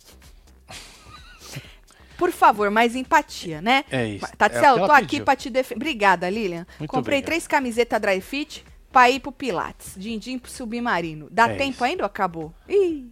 [2.18, 3.84] Por favor, mais empatia, né?
[3.90, 4.28] É isso.
[4.38, 5.76] Tati, é eu tô aqui pra te defender.
[5.78, 6.68] Obrigada, Lilian.
[6.78, 7.26] Muito Comprei obrigado.
[7.26, 9.94] três camisetas dry fit pra ir pro Pilates.
[9.96, 11.28] Din-din pro submarino.
[11.32, 11.84] Dá é tempo isso.
[11.84, 12.54] ainda ou acabou?
[12.68, 13.08] Ih.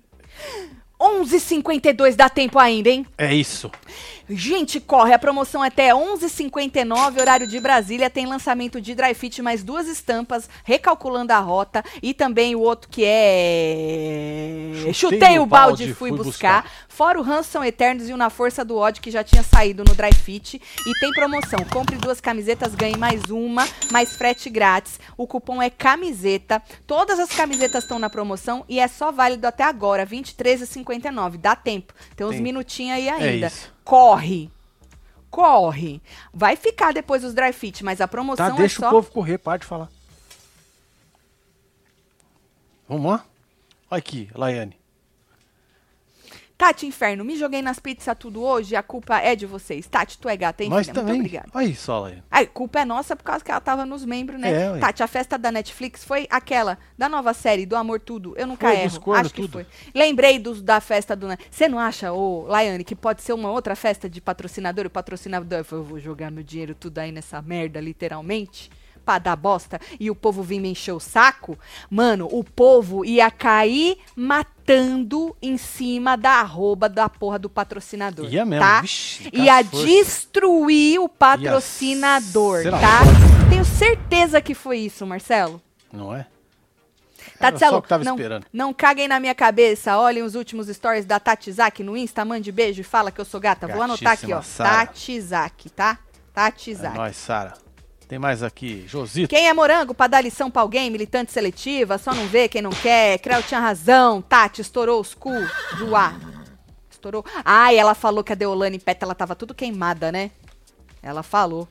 [1.00, 3.06] 11h52 dá tempo ainda, hein?
[3.18, 3.72] É isso.
[4.30, 5.14] Gente, corre.
[5.14, 8.10] A promoção é até 11h59, horário de Brasília.
[8.10, 11.84] Tem lançamento de Dry Fit, mais duas estampas, recalculando a rota.
[12.04, 14.72] E também o outro que é.
[14.94, 16.64] Chutei, Chutei o balde e fui, fui buscar.
[16.64, 16.89] buscar.
[17.00, 19.86] Fora o Rans são Eternos e o Na Força do ódio, que já tinha saído
[19.88, 20.62] no Dry Fit.
[20.86, 21.64] E tem promoção.
[21.72, 25.00] Compre duas camisetas, ganhe mais uma, mais frete grátis.
[25.16, 26.62] O cupom é camiseta.
[26.86, 31.38] Todas as camisetas estão na promoção e é só válido até agora, 23h59.
[31.38, 31.94] Dá tempo.
[32.18, 33.46] Tem uns minutinhos aí ainda.
[33.46, 34.52] É isso corre.
[35.30, 36.02] Corre.
[36.34, 38.88] Vai ficar depois os dry fit, mas a promoção tá, deixa é só...
[38.90, 39.90] o povo correr, para de falar.
[42.90, 43.26] Vamos lá?
[43.90, 44.79] Olha aqui, Laiane.
[46.60, 49.88] Tati Inferno, me joguei nas pizzas tudo hoje, a culpa é de vocês.
[49.88, 50.94] Tati, tu é gata, hein, Nós filha?
[50.94, 51.14] também.
[51.14, 51.50] Muito obrigada.
[51.54, 52.22] Aí, só, Laiane.
[52.30, 54.52] A culpa é nossa por causa que ela tava nos membros, né?
[54.52, 58.34] É, Tati, a festa da Netflix foi aquela da nova série do Amor Tudo.
[58.36, 59.14] Eu nunca foi, erro.
[59.14, 59.54] Acho que tudo.
[59.54, 59.66] foi.
[59.96, 61.28] Lembrei dos, da festa do...
[61.50, 64.86] Você não acha, ô, Laiane, que pode ser uma outra festa de patrocinador?
[64.86, 68.70] O patrocinador, eu vou jogar meu dinheiro tudo aí nessa merda, literalmente?
[69.10, 71.58] Pra dar bosta e o povo vir me encher o saco,
[71.90, 78.32] mano, o povo ia cair matando em cima da arroba da porra do patrocinador.
[78.32, 78.82] Ia mesmo, tá?
[78.82, 83.00] Vixe, ia destruir o patrocinador, ia tá?
[83.50, 85.60] Tenho certeza que foi isso, Marcelo.
[85.92, 86.28] Não é?
[87.40, 88.18] Tatselo, não,
[88.54, 89.98] não caguem na minha cabeça.
[89.98, 92.24] Olhem os últimos stories da Tatizak no Insta.
[92.24, 93.68] Mande beijo e fala que eu sou gata.
[93.68, 94.42] Vou anotar aqui, ó.
[94.58, 95.98] Tatizak, tá?
[96.34, 96.96] Tatizak.
[96.96, 97.54] É nóis, Sara.
[98.10, 99.30] Tem mais aqui, Josito.
[99.30, 102.72] Quem é morango pra dar lição pra alguém, militante seletiva, só não vê quem não
[102.72, 103.20] quer.
[103.20, 104.20] Creu tinha razão.
[104.20, 105.30] Tati, estourou os cu
[105.78, 106.20] do ar.
[106.90, 107.24] Estourou.
[107.46, 110.32] Ah, e ela falou que a Deolane Peta, ela tava tudo queimada, né?
[111.04, 111.68] Ela falou.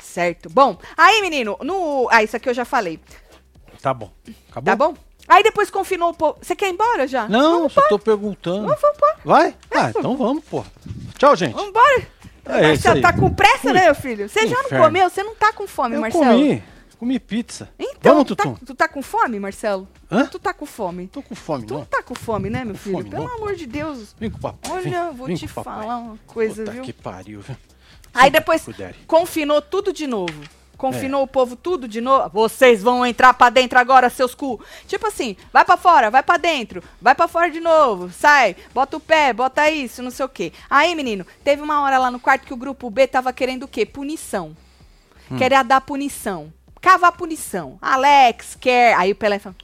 [0.00, 0.48] Certo.
[0.48, 2.06] Bom, aí, menino, no.
[2.08, 3.00] Ah, isso aqui eu já falei.
[3.82, 4.12] Tá bom.
[4.48, 4.64] Acabou?
[4.64, 4.94] Tá bom?
[5.26, 6.38] Aí depois confinou o povo.
[6.40, 7.28] Você quer ir embora já?
[7.28, 8.62] Não, só tô perguntando.
[8.62, 9.16] Vamos, vamos, vamos.
[9.24, 9.56] Vai?
[9.72, 10.64] Ah, então vamos, pô.
[11.18, 11.54] Tchau, gente.
[11.54, 12.06] Vambora.
[12.48, 14.28] É Marcelo, tá com pressa, né, meu filho?
[14.28, 15.08] Você já não comeu?
[15.10, 16.24] Você não tá com fome, Eu Marcelo?
[16.24, 16.62] comi.
[16.98, 17.68] Comi pizza.
[17.78, 19.86] Então, vamos, tu tá, tu tá com fome, Marcelo?
[20.10, 20.26] Hã?
[20.26, 21.06] Tu tá com fome?
[21.06, 21.86] Tô com fome, Tu não não.
[21.86, 22.96] tá com fome, né, meu filho?
[22.98, 23.34] fome, Pelo não.
[23.36, 24.16] amor de Deus.
[24.18, 24.72] Vem com o papai.
[24.72, 26.82] Olha, vem, vou vem te falar uma coisa, Puta viu?
[26.82, 27.56] que pariu, viu?
[28.12, 28.66] Aí depois
[29.06, 30.34] confinou tudo de novo.
[30.78, 30.80] É.
[30.80, 32.30] Confinou o povo tudo de novo.
[32.30, 34.62] Vocês vão entrar pra dentro agora, seus cu.
[34.86, 38.96] Tipo assim, vai pra fora, vai pra dentro, vai pra fora de novo, sai, bota
[38.96, 40.52] o pé, bota isso, não sei o quê.
[40.70, 43.68] Aí, menino, teve uma hora lá no quarto que o grupo B tava querendo o
[43.68, 43.84] quê?
[43.84, 44.56] Punição.
[45.30, 45.36] Hum.
[45.36, 46.52] Queria dar punição.
[46.80, 47.76] Cavar punição.
[47.82, 48.94] Alex quer.
[48.94, 49.56] Aí o Pelé falou: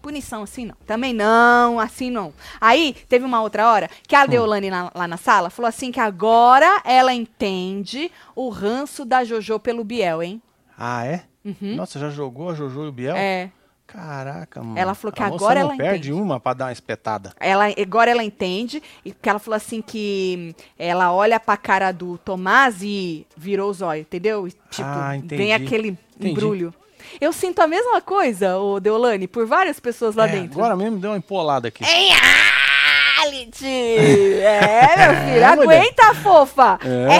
[0.00, 0.74] punição assim não.
[0.86, 2.32] Também não, assim não.
[2.60, 4.20] Aí teve uma outra hora que Hum.
[4.20, 9.24] a Deolane lá, lá na sala falou assim que agora ela entende o ranço da
[9.24, 10.42] Jojo pelo Biel, hein?
[10.76, 11.22] Ah, é?
[11.60, 13.14] Nossa, já jogou a Jojo e o Biel?
[13.14, 13.20] Uhum.
[13.20, 13.50] É.
[13.86, 14.78] Caraca, mano.
[14.78, 16.22] Ela falou que A agora não ela perde entende.
[16.22, 17.32] uma pra dar uma espetada.
[17.40, 22.18] Ela, agora ela entende, e que ela falou assim que ela olha pra cara do
[22.18, 24.46] Tomás e virou os olhos, entendeu?
[24.46, 25.36] E, Tipo, Ah, entendi.
[25.36, 26.32] vem aquele Entendi.
[26.32, 26.74] embrulho.
[27.20, 30.58] Eu sinto a mesma coisa, ô Deolane, por várias pessoas lá É, dentro.
[30.58, 31.84] Agora mesmo deu uma empolada aqui.
[31.84, 33.66] Em reality!
[33.66, 35.80] É, meu filho, É, mulher.
[35.80, 36.78] aguenta, fofa!
[36.84, 37.14] É.
[37.14, 37.18] É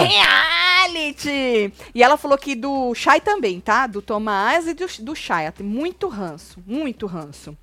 [0.87, 1.73] reality!
[1.93, 3.85] E ela falou que do Shai também, tá?
[3.87, 5.51] Do Tomás e do, do Shai.
[5.61, 7.55] Muito ranço, muito ranço.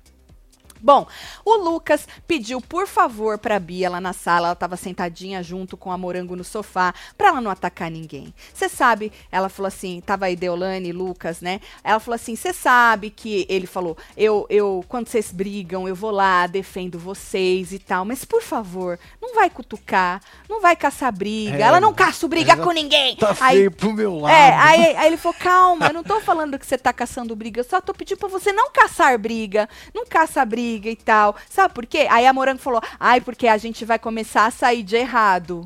[0.87, 1.05] Bom,
[1.43, 5.91] o Lucas pediu, por favor, pra Bia lá na sala, ela tava sentadinha junto com
[5.91, 8.33] a Morango no sofá, pra ela não atacar ninguém.
[8.53, 11.59] Você sabe, ela falou assim, tava aí Deolane Lucas, né?
[11.83, 16.09] Ela falou assim, você sabe que ele falou, eu, eu, quando vocês brigam, eu vou
[16.09, 21.57] lá, defendo vocês e tal, mas por favor, não vai cutucar, não vai caçar briga,
[21.57, 23.17] É, ela não caça briga com ninguém.
[23.17, 24.31] Tá Aí- feio pro meu lado.
[24.33, 27.59] é, aí, aí ele falou, calma, eu não tô falando que você tá caçando briga,
[27.59, 31.35] eu só tô pedindo pra você não caçar briga, não caça briga e tal.
[31.49, 32.07] Sabe por quê?
[32.09, 35.65] Aí a Morango falou, ai, porque a gente vai começar a sair de errado.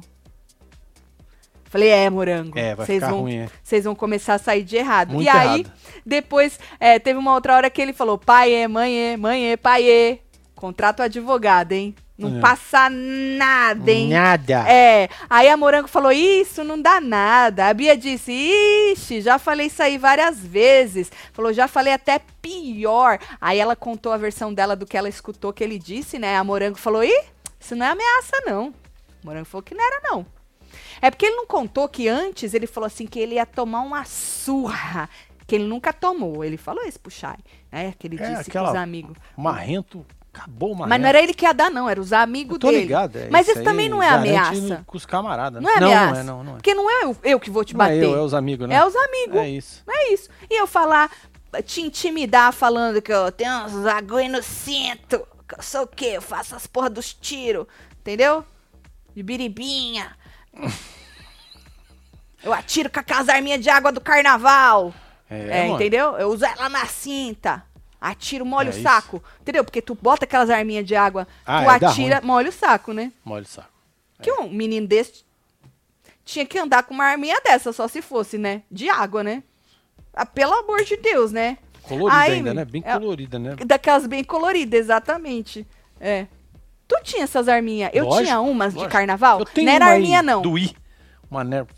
[1.65, 2.59] Falei, é, Morango.
[2.59, 3.49] É, vai vocês vão, ruim, é.
[3.63, 5.13] Vocês vão começar a sair de errado.
[5.13, 5.73] Muito e aí, errado.
[6.05, 9.57] depois, é, teve uma outra hora que ele falou, pai é, mãe é, mãe é,
[9.57, 10.19] pai é.
[10.53, 11.95] Contrato advogado, hein?
[12.21, 12.41] Não É.
[12.41, 14.09] passa nada, hein?
[14.09, 14.65] Nada.
[14.69, 17.67] É, aí a Morango falou, isso não dá nada.
[17.67, 21.11] A Bia disse, ixi, já falei isso aí várias vezes.
[21.33, 23.19] Falou, já falei até pior.
[23.39, 26.37] Aí ela contou a versão dela do que ela escutou que ele disse, né?
[26.37, 27.23] A Morango falou, ih,
[27.59, 28.73] isso não é ameaça, não.
[29.23, 30.25] A Morango falou que não era, não.
[31.01, 34.05] É porque ele não contou que antes ele falou assim que ele ia tomar uma
[34.05, 35.09] surra.
[35.47, 36.45] Que ele nunca tomou.
[36.45, 37.35] Ele falou isso pro Chay,
[37.71, 37.93] né?
[37.99, 39.17] Que ele É, disse aquela- pros amigos.
[39.35, 40.89] Marrento, acabou marrento.
[40.89, 42.79] Mas não era ele que ia dar, não, era os amigos dele.
[42.79, 43.17] ligado.
[43.17, 44.83] é Mas isso, também não é ameaça.
[44.87, 45.61] Com os camaradas.
[45.61, 46.11] Não é não, ameaça.
[46.11, 46.55] Não é, não, não é.
[46.55, 48.03] Porque não é eu, eu que vou te Não é bater.
[48.03, 48.75] eu, é os amigos, né?
[48.75, 49.39] É os amigos.
[49.39, 49.83] É isso.
[49.89, 50.29] É isso.
[50.49, 51.11] E eu falar,
[51.65, 56.13] te intimidar falando que eu tenho uns agulhas no cinto, que eu sou o quê?
[56.15, 57.67] Eu faço as porra dos tiros,
[57.99, 58.45] entendeu?
[59.13, 60.15] De biribinha.
[62.43, 64.93] eu atiro com aquelas arminhas de água do carnaval.
[65.29, 65.75] É, mano.
[65.75, 66.17] entendeu?
[66.17, 67.63] Eu uso ela na cinta.
[68.01, 68.81] Atiro, molho É o isso.
[68.81, 69.23] saco.
[69.39, 69.63] Entendeu?
[69.63, 73.11] Porque tu bota aquelas arminhas de água, Ah, tu é, atira, molha o saco, né?
[73.23, 73.69] Molha o saco.
[74.21, 75.23] Que um menino desse
[76.25, 78.63] tinha que andar com uma arminha dessa, só se fosse, né?
[78.71, 79.43] De água, né?
[80.13, 81.57] Ah, pelo amor de Deus, né?
[81.83, 82.65] Colorida Aí, ainda, né?
[82.65, 83.55] Bem é- colorida, né?
[83.65, 85.65] Daquelas bem coloridas, exatamente.
[85.99, 86.25] É.
[86.87, 87.89] Tu tinha essas arminhas?
[87.93, 88.91] Eu Lógico, tinha umas de lógico.
[88.91, 89.39] carnaval?
[89.39, 90.41] Eu tenho não era arminha, não.
[90.41, 90.75] Do I.
[91.29, 91.71] Uma nerf.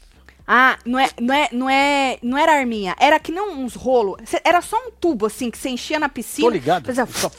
[0.46, 2.96] Ah, não é, não é, não é, não era arminha.
[3.00, 4.18] Era que não uns rolos.
[4.44, 6.48] Era só um tubo assim que você enchia na piscina.
[6.48, 6.86] Tô ligado.
[6.86, 7.32] fazia- Só-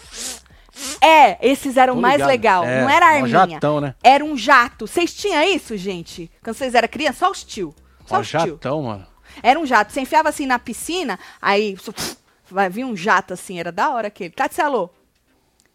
[1.01, 2.29] É, esses eram Tô mais ligado.
[2.29, 2.65] legal.
[2.65, 3.29] É, não era um arminha.
[3.29, 3.95] jatão, né?
[4.03, 4.87] Era um jato.
[4.87, 6.31] Vocês tinham isso, gente?
[6.43, 7.75] Quando vocês eram criança, só os tio.
[8.07, 8.41] Só os tio.
[8.41, 9.07] jatão, mano.
[9.43, 9.93] Era um jato.
[9.93, 11.77] Você enfiava assim na piscina, aí
[12.51, 14.31] vai vir um jato assim, era da hora aquele.
[14.31, 14.91] Tatselo,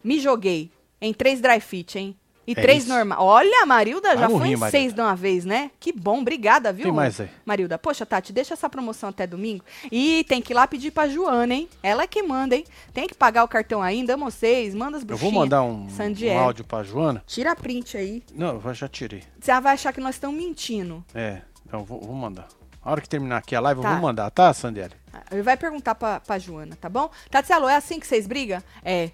[0.02, 2.16] me joguei em três dry fit, hein?
[2.46, 3.22] E É três normal.
[3.24, 5.70] Olha, Marilda já foi em seis de uma vez, né?
[5.78, 6.84] Que bom, obrigada, viu?
[6.86, 7.28] Tem mais aí.
[7.44, 9.64] Marilda, poxa, Tati, deixa essa promoção até domingo.
[9.92, 11.68] E tem que ir lá pedir pra Joana, hein?
[11.82, 12.64] Ela é que manda, hein?
[12.92, 15.32] Tem que pagar o cartão ainda, amo vocês, manda as Eu bruxinhas.
[15.32, 17.22] vou mandar um, um áudio pra Joana.
[17.26, 18.22] Tira a print aí.
[18.34, 19.22] Não, eu já tirei.
[19.38, 21.04] Você vai achar que nós estamos mentindo.
[21.14, 22.48] É, então vou, vou mandar.
[22.82, 23.88] A hora que terminar aqui a live, Tá.
[23.88, 24.94] eu vou mandar, tá, Sandiele?
[25.30, 27.10] Ele vai perguntar pra, pra Joana, tá bom?
[27.30, 28.62] Tatselo, é assim que vocês brigam?
[28.82, 29.10] É.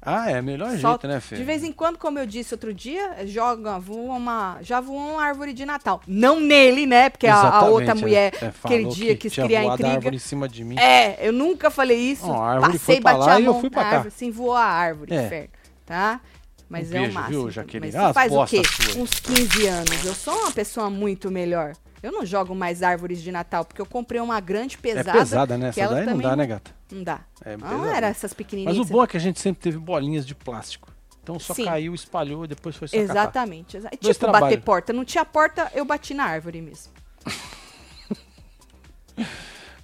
[0.00, 1.36] Ah, é, melhor Só- jeito, né, Fê?
[1.36, 5.22] De vez em quando, como eu disse outro dia, joga, voa uma, já voou uma
[5.22, 6.00] árvore de Natal.
[6.06, 7.10] Não nele, né?
[7.10, 7.94] Porque a, a outra é.
[7.94, 9.90] mulher, É, aquele dia, que quis criar intriga.
[9.94, 10.78] árvore em cima de mim.
[10.78, 12.26] É, eu nunca falei isso.
[12.26, 13.90] Não, a árvore Passei, foi pra lá a e eu mão fui pra cá.
[13.96, 15.26] árvore, sim, voou a árvore, É.
[15.26, 15.48] inferno,
[15.84, 16.20] tá?
[16.68, 17.40] Mas Um é beijo, o máximo.
[17.42, 17.50] viu.
[17.50, 17.92] Jaqueline?
[17.92, 18.62] Mas Ah, faz o quê?
[18.96, 20.04] Uns 15 anos.
[20.04, 21.72] Eu sou uma pessoa muito melhor.
[22.02, 25.12] Eu não jogo mais árvores de Natal, porque eu comprei uma grande É pesada.
[25.12, 25.70] pesada, né?
[25.70, 26.70] Essa daí não dá, né, gata?
[26.90, 27.20] Não dá.
[27.44, 27.96] É não pesada.
[27.96, 28.78] era essas Mas pequenininhas.
[28.78, 30.90] o bom é que a gente sempre teve bolinhas de plástico.
[31.22, 31.66] Então só Sim.
[31.66, 32.96] caiu, espalhou e depois foi só.
[32.96, 33.76] Exatamente.
[33.76, 34.48] exa- Tipo, trabalhos.
[34.48, 34.92] bater porta.
[34.94, 36.90] Não tinha porta, eu bati na árvore mesmo.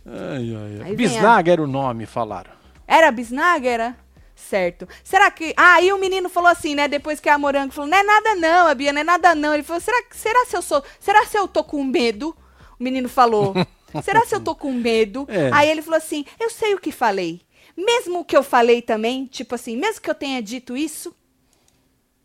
[0.06, 0.94] Ai, ai, ai.
[0.96, 2.50] Bisnaga era o nome, falaram.
[2.86, 3.68] Era bisnaga?
[3.68, 3.96] Era?
[4.34, 4.86] Certo.
[5.02, 5.54] Será que.
[5.56, 6.86] Ah, aí o menino falou assim, né?
[6.88, 9.54] Depois que a morango falou: não é nada não, a Bia, não é nada não.
[9.54, 10.82] Ele falou: será, que- será se eu sou.
[11.00, 12.36] Será se eu tô com medo?
[12.78, 13.54] O menino falou:
[14.02, 15.26] será se eu tô com medo?
[15.30, 15.50] É.
[15.52, 17.40] Aí ele falou assim: eu sei o que falei.
[17.76, 21.14] Mesmo o que eu falei também, tipo assim, mesmo que eu tenha dito isso.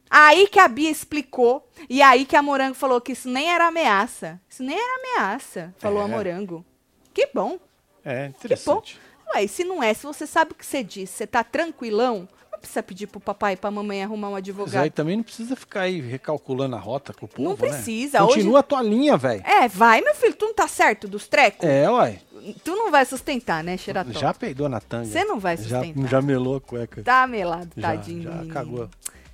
[0.09, 1.67] Aí que a Bia explicou.
[1.89, 4.39] E aí que a Morango falou que isso nem era ameaça.
[4.49, 6.05] Isso nem era ameaça, falou É.
[6.05, 6.65] a Morango.
[7.13, 7.59] Que bom.
[8.03, 8.99] É, interessante.
[9.35, 12.27] Ué, e se não é, se você sabe o que você disse, você tá tranquilão,
[12.59, 14.83] não precisa pedir pro papai e pra mamãe arrumar um Mas advogado.
[14.83, 17.57] aí também não precisa ficar aí recalculando a rota com o povo, Não né?
[17.57, 19.41] precisa, Continua a tua linha, velho.
[19.45, 21.67] É, vai, meu filho, tu não tá certo dos trecos?
[21.67, 22.19] É, uai.
[22.63, 24.11] Tu não vai sustentar, né, Xerató?
[24.17, 25.05] Já peidou na tanga.
[25.05, 26.09] Você não vai já, sustentar.
[26.09, 27.01] já melou a cueca.
[27.03, 28.89] Tá melado, Já, tadinho já cagou.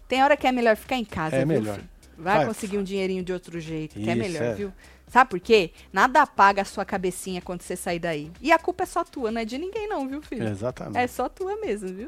[0.08, 1.76] Tem hora que é melhor ficar em casa, É viu, melhor.
[1.76, 1.90] filho?
[2.18, 2.46] Vai, Vai.
[2.46, 4.54] conseguir um dinheirinho de outro jeito, que é Isso, melhor, é.
[4.54, 4.72] viu?
[5.08, 5.72] Sabe por quê?
[5.94, 8.32] Nada apaga a sua cabecinha quando você sair daí.
[8.42, 10.48] E a culpa é só tua, não é de ninguém não, viu, filho?
[10.48, 10.98] Exatamente.
[10.98, 12.08] É só tua mesmo, viu?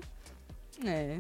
[0.86, 1.18] É.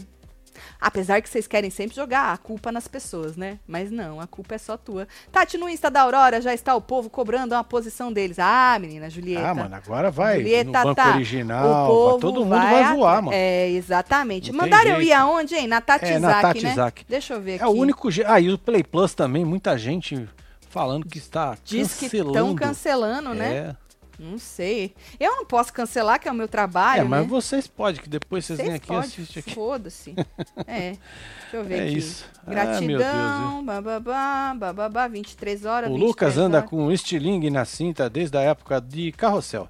[0.81, 3.59] Apesar que vocês querem sempre jogar a culpa nas pessoas, né?
[3.67, 5.07] Mas não, a culpa é só tua.
[5.31, 8.39] Tati, no Insta da Aurora já está o povo cobrando uma posição deles.
[8.39, 9.47] Ah, menina, Julieta.
[9.49, 11.13] Ah, mano, agora vai Julieta no banco tá.
[11.15, 13.37] original, o povo vai- todo mundo vai, voar, mano.
[13.37, 14.51] É, exatamente.
[14.51, 15.67] Não Mandaram eu ir aonde, hein?
[15.67, 16.71] Na Tati É, na Tati né?
[16.71, 17.05] Isaac.
[17.07, 17.63] Deixa eu ver aqui.
[17.63, 18.27] É o único jeito.
[18.31, 20.27] Ah, e o Play Plus também, muita gente
[20.69, 22.31] falando que está Diz que cancelando.
[22.31, 23.53] estão cancelando, né?
[23.53, 23.75] É,
[24.19, 24.95] Não sei.
[25.19, 27.27] Eu não posso cancelar, que é o meu trabalho, é mas né?
[27.27, 29.53] vocês podem, que depois vocês, vêm Vocês aqui e assistem aqui.
[29.53, 30.15] Foda-se.
[30.65, 30.91] É.
[30.91, 31.97] Deixa eu ver É aqui.
[31.97, 32.25] isso.
[32.45, 36.69] Ah, Gratidão, bababá, bababá, 23 horas, O 23 Lucas anda horas.
[36.69, 39.69] com estilingue na cinta desde a época de carrossel.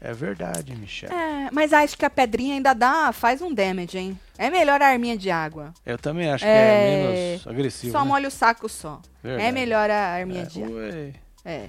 [0.00, 1.10] É verdade, Michel.
[1.12, 4.18] É, mas acho que a pedrinha ainda dá, faz um damage, hein?
[4.36, 5.72] É melhor a arminha de água.
[5.86, 7.92] Eu também acho É, que é menos agressivo.
[7.92, 8.08] só né?
[8.08, 9.00] molha o saco só.
[9.22, 9.46] Verdade.
[9.46, 10.76] É melhor a arminha É, de água.
[10.76, 11.12] ué.
[11.44, 11.68] É.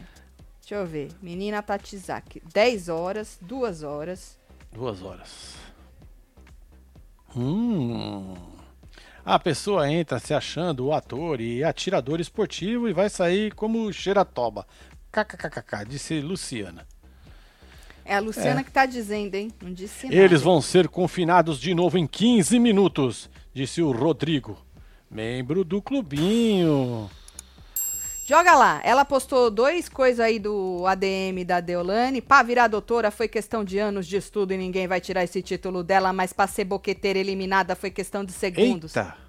[0.63, 1.09] Deixa eu ver.
[1.21, 2.41] Menina Tatizaki.
[2.53, 4.39] 10 horas, 2 horas.
[4.71, 5.55] Duas horas.
[7.35, 8.33] Hum.
[9.25, 14.65] A pessoa entra se achando o ator e atirador esportivo e vai sair como xeratoba.
[15.11, 16.87] KKKK, disse Luciana.
[18.05, 18.63] É a Luciana É.
[18.63, 19.51] que tá dizendo, hein?
[19.61, 20.15] Não disse nada.
[20.15, 24.57] Eles vão ser confinados de novo em 15 minutos, disse o Rodrigo,
[25.11, 27.09] membro do clubinho.
[28.25, 28.81] Joga lá.
[28.83, 32.21] Ela postou dois coisas aí do ADM da Deolane.
[32.21, 35.83] Pra virar doutora foi questão de anos de estudo e ninguém vai tirar esse título
[35.83, 38.95] dela, mas pra ser boqueteira eliminada foi questão de segundos.
[38.95, 39.23] Eita!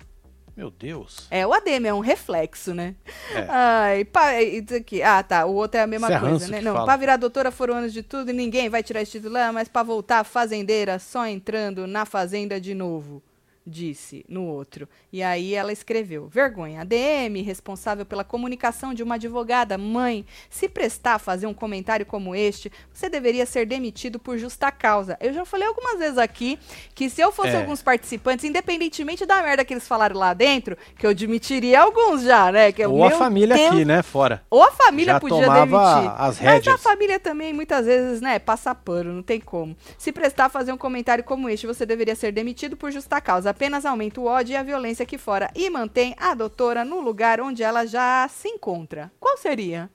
[0.56, 1.26] Meu Deus.
[1.32, 2.94] É, o ADM é um reflexo, né?
[3.34, 3.46] É.
[3.48, 5.02] Ai, pá, isso aqui.
[5.02, 5.44] Ah, tá.
[5.46, 6.60] O outro é a mesma Isso é coisa, né?
[6.60, 6.84] Não, fala.
[6.84, 9.66] pra virar doutora foram anos de tudo e ninguém vai tirar esse título dela, mas
[9.66, 13.20] pra voltar fazendeira, só entrando na fazenda de novo.
[13.66, 14.86] Disse no outro.
[15.10, 16.82] E aí ela escreveu: Vergonha.
[16.82, 22.34] ADM, responsável pela comunicação de uma advogada, mãe, se prestar a fazer um comentário como
[22.34, 25.16] este, você deveria ser demitido por justa causa.
[25.18, 26.58] Eu já falei algumas vezes aqui
[26.94, 27.56] que se eu fosse É.
[27.56, 32.52] alguns participantes, independentemente da merda que eles falaram lá dentro, que eu demitiria alguns já,
[32.52, 32.70] né?
[32.70, 34.02] Que, Ou a família Deus, aqui, né?
[34.02, 34.42] Fora.
[34.50, 36.20] Ou a família Já podia tomava demitir.
[36.20, 39.74] as Mas a família também, muitas vezes, né, passa pano, não tem como.
[39.96, 43.53] Se prestar a fazer um comentário como este, você deveria ser demitido por justa causa.
[43.54, 47.40] Apenas aumenta o ódio e a violência aqui fora e mantém a doutora no lugar
[47.40, 49.12] onde ela já se encontra.
[49.20, 49.88] Qual seria?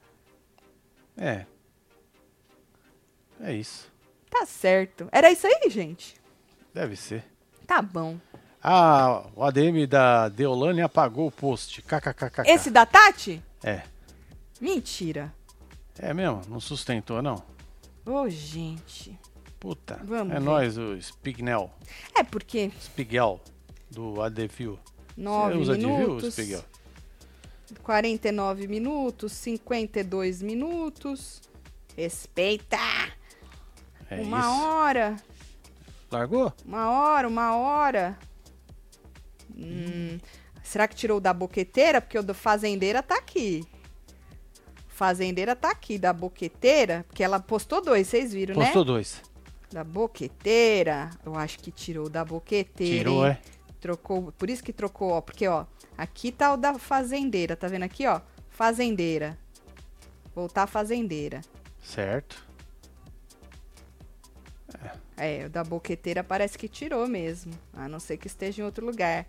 [1.17, 1.45] É.
[3.41, 3.91] É isso.
[4.29, 5.09] Tá certo.
[5.11, 6.15] Era isso aí, gente?
[6.73, 7.25] Deve ser.
[7.67, 8.17] Tá bom.
[8.63, 11.81] Ah, o ADM da Deolane apagou o post.
[11.81, 12.43] KKKK.
[12.45, 13.43] Esse da Tati?
[13.61, 13.81] É.
[14.61, 15.33] Mentira.
[15.97, 16.43] É mesmo?
[16.47, 17.43] Não sustentou, não?
[18.05, 19.19] Ô, gente.
[19.59, 19.99] Puta.
[20.03, 20.45] Vamos é ver.
[20.45, 21.69] nós, o Spignel.
[22.15, 23.41] É porque Spigel,
[23.91, 24.79] do ADFIO.
[25.15, 26.63] Você nove usa view, minutos, Spigel?
[27.83, 31.41] 49 minutos, 52 minutos.
[31.97, 32.77] Respeita!
[34.09, 34.49] É uma isso.
[34.49, 35.15] hora,
[36.11, 36.53] Largou?
[36.65, 38.17] uma hora, uma hora.
[39.55, 40.17] Hum,
[40.63, 42.01] será que tirou da boqueteira?
[42.01, 43.63] Porque o do fazendeira tá aqui.
[44.87, 48.87] Fazendeira tá aqui, da boqueteira, porque ela postou dois, vocês viram, Postou né?
[48.87, 49.21] dois.
[49.71, 51.11] Da boqueteira.
[51.25, 52.97] Eu acho que tirou da boqueteira.
[52.97, 53.33] Tirou, hein?
[53.33, 53.39] é?
[53.79, 55.65] Trocou, por isso que trocou, ó, porque ó,
[55.97, 58.19] aqui tá o da fazendeira, tá vendo aqui, ó?
[58.49, 59.37] Fazendeira.
[60.35, 61.39] Voltar fazendeira.
[61.81, 62.45] Certo.
[65.15, 68.85] É, o da boqueteira parece que tirou mesmo, a não ser que esteja em outro
[68.85, 69.25] lugar.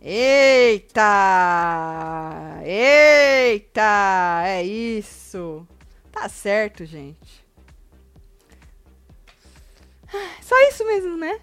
[0.00, 1.02] Eita!
[2.64, 4.42] Eita!
[4.44, 5.66] É isso.
[6.10, 7.47] Tá certo, gente.
[10.42, 11.40] Só isso mesmo, né?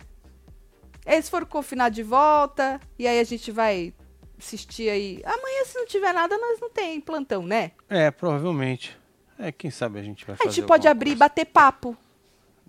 [1.06, 2.80] Eles foram confinados de volta.
[2.98, 3.94] E aí a gente vai
[4.38, 5.22] assistir aí.
[5.24, 7.72] Amanhã, se não tiver nada, nós não tem plantão, né?
[7.90, 8.98] É, provavelmente.
[9.38, 11.96] É, quem sabe a gente vai A fazer gente pode abrir e bater papo.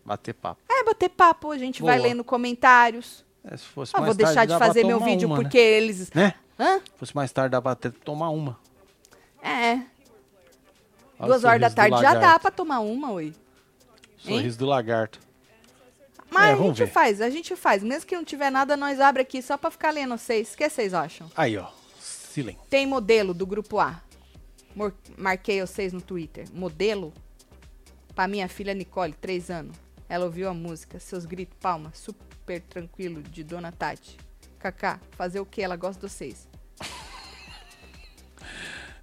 [0.05, 0.61] Bater papo.
[0.68, 1.51] É, bater papo.
[1.51, 2.09] A gente vai Boa.
[2.09, 3.24] lendo comentários.
[3.44, 5.42] É, se fosse Ah, mais vou deixar tarde, de fazer meu vídeo uma, né?
[5.42, 6.11] porque eles.
[6.12, 6.34] Né?
[6.59, 6.78] Hã?
[6.78, 8.59] Se fosse mais tarde, dá pra até tomar uma.
[9.42, 9.80] É.
[11.18, 13.32] Olha Duas horas da tarde já dá pra tomar uma, oi.
[14.18, 15.20] Sorriso do lagarto.
[16.31, 16.91] Mas É, a gente ver.
[16.91, 17.83] faz, a gente faz.
[17.83, 20.53] Mesmo que não tiver nada, nós abre aqui só pra ficar lendo vocês.
[20.53, 21.31] O que vocês acham?
[21.37, 21.68] Aí, ó.
[22.01, 22.62] Silêncio.
[22.68, 24.03] Tem modelo do grupo A.
[24.74, 26.47] Mor- Marquei vocês no Twitter.
[26.53, 27.12] Modelo?
[28.14, 29.77] Pra minha filha Nicole, 3 anos.
[30.09, 34.16] Ela ouviu a música, seus gritos, palmas, super tranquilo, de Dona Tati.
[34.59, 35.62] Kaká, fazer o que?
[35.62, 36.49] Ela gosta de vocês.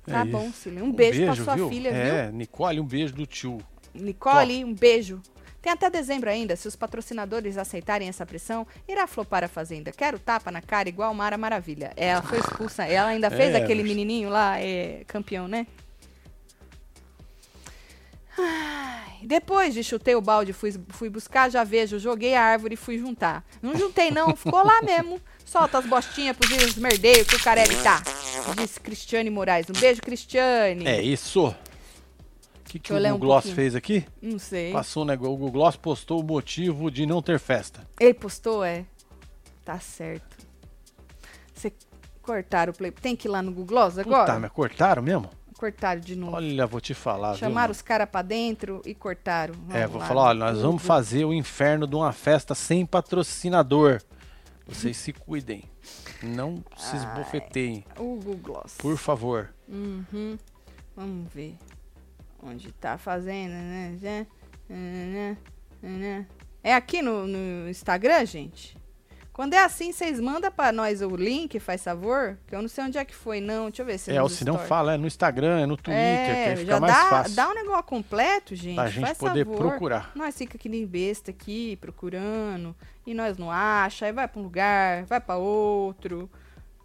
[0.05, 0.63] Tá É bom, isso.
[0.63, 0.81] Cilene.
[0.85, 1.69] Um beijo, pra sua viu?
[1.69, 2.01] filha, viu?
[2.01, 3.59] É, Nicole, um beijo do tio.
[3.93, 5.21] Nicole, um beijo.
[5.63, 6.57] Tem até dezembro ainda.
[6.57, 9.93] Se os patrocinadores aceitarem essa pressão, irá flopar a Fazenda.
[9.93, 11.93] Quero tapa na cara igual Mara Maravilha.
[11.95, 12.83] Ela foi expulsa.
[12.83, 15.65] Ela ainda fez É, aquele mas- menininho lá, é, campeão, né?
[18.37, 22.77] Ai, depois de chutei o balde, fui, fui buscar, já vejo, joguei a árvore e
[22.77, 23.45] fui juntar.
[23.61, 25.21] Não juntei não, ficou lá mesmo.
[25.45, 28.01] Solta as bostinhas pros esmerdeios que o Carelli tá.
[28.57, 29.67] Disse Cristiane Moraes.
[29.69, 30.85] Um beijo, Cristiane.
[30.87, 31.55] É isso.
[32.73, 33.55] O que, que o Google um Gloss pouquinho.
[33.55, 34.05] fez aqui?
[34.21, 34.71] Não sei.
[34.71, 35.31] Passou o negócio.
[35.33, 37.87] O Google Gloss postou o motivo de não ter festa.
[37.99, 38.85] Ele postou, é.
[39.63, 40.37] Tá certo.
[41.53, 41.71] Você
[42.21, 42.89] cortaram o play.
[42.91, 44.25] Tem que ir lá no Google Gloss agora?
[44.25, 45.29] Puta, mas cortaram mesmo?
[45.57, 46.35] Cortaram de novo.
[46.35, 47.71] Olha, vou te falar, Chamaram viu?
[47.73, 49.53] os caras pra dentro e cortaram.
[49.69, 52.85] É, Vamos vou lá, falar, olha, nós vamos fazer o inferno de uma festa sem
[52.85, 54.01] patrocinador.
[54.67, 55.63] Vocês se cuidem.
[56.23, 58.75] Não se esbofeteiem, O Google Gloss.
[58.77, 59.53] por favor.
[59.69, 60.37] Uhum.
[60.95, 61.55] Vamos ver.
[62.45, 63.97] Onde tá fazendo, né?
[64.01, 64.27] né,
[64.69, 65.37] né,
[65.81, 66.27] né.
[66.63, 68.77] É aqui no, no Instagram, gente?
[69.33, 72.37] Quando é assim, vocês mandam pra nós o link, faz favor?
[72.45, 73.65] Que eu não sei onde é que foi, não.
[73.65, 75.75] Deixa eu ver se É, ou nos se não fala, é no Instagram, é no
[75.75, 77.35] Twitter, que aí É, fica mais dá, fácil.
[77.35, 78.75] dá um negócio completo, gente.
[78.75, 79.57] Pra gente faz poder favor.
[79.57, 80.11] procurar.
[80.15, 82.75] Nós fica que nem besta aqui, procurando,
[83.07, 86.29] e nós não acha, aí vai pra um lugar, vai pra outro.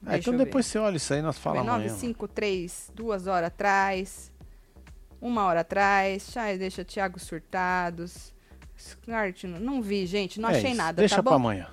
[0.07, 0.45] É, então eu ver.
[0.47, 1.89] depois você olha isso aí, nós falamos amanhã.
[1.89, 4.33] 953, duas horas atrás,
[5.21, 8.33] uma hora atrás, Chay deixa Thiago Surtados,
[8.79, 11.37] Scart, não vi, gente, não É achei isso, nada, Deixa tá pra bom?
[11.37, 11.67] amanhã.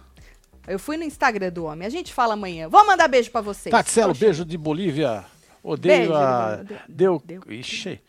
[0.67, 2.67] Eu fui no Instagram do homem, a gente fala amanhã.
[2.67, 3.69] Vou mandar beijo pra vocês.
[3.71, 5.23] Tatselo, beijo de Bolívia.
[5.63, 6.59] Odeio Beijo, a.
[6.87, 7.41] Deu- Deu.
[7.49, 7.99] Ixi.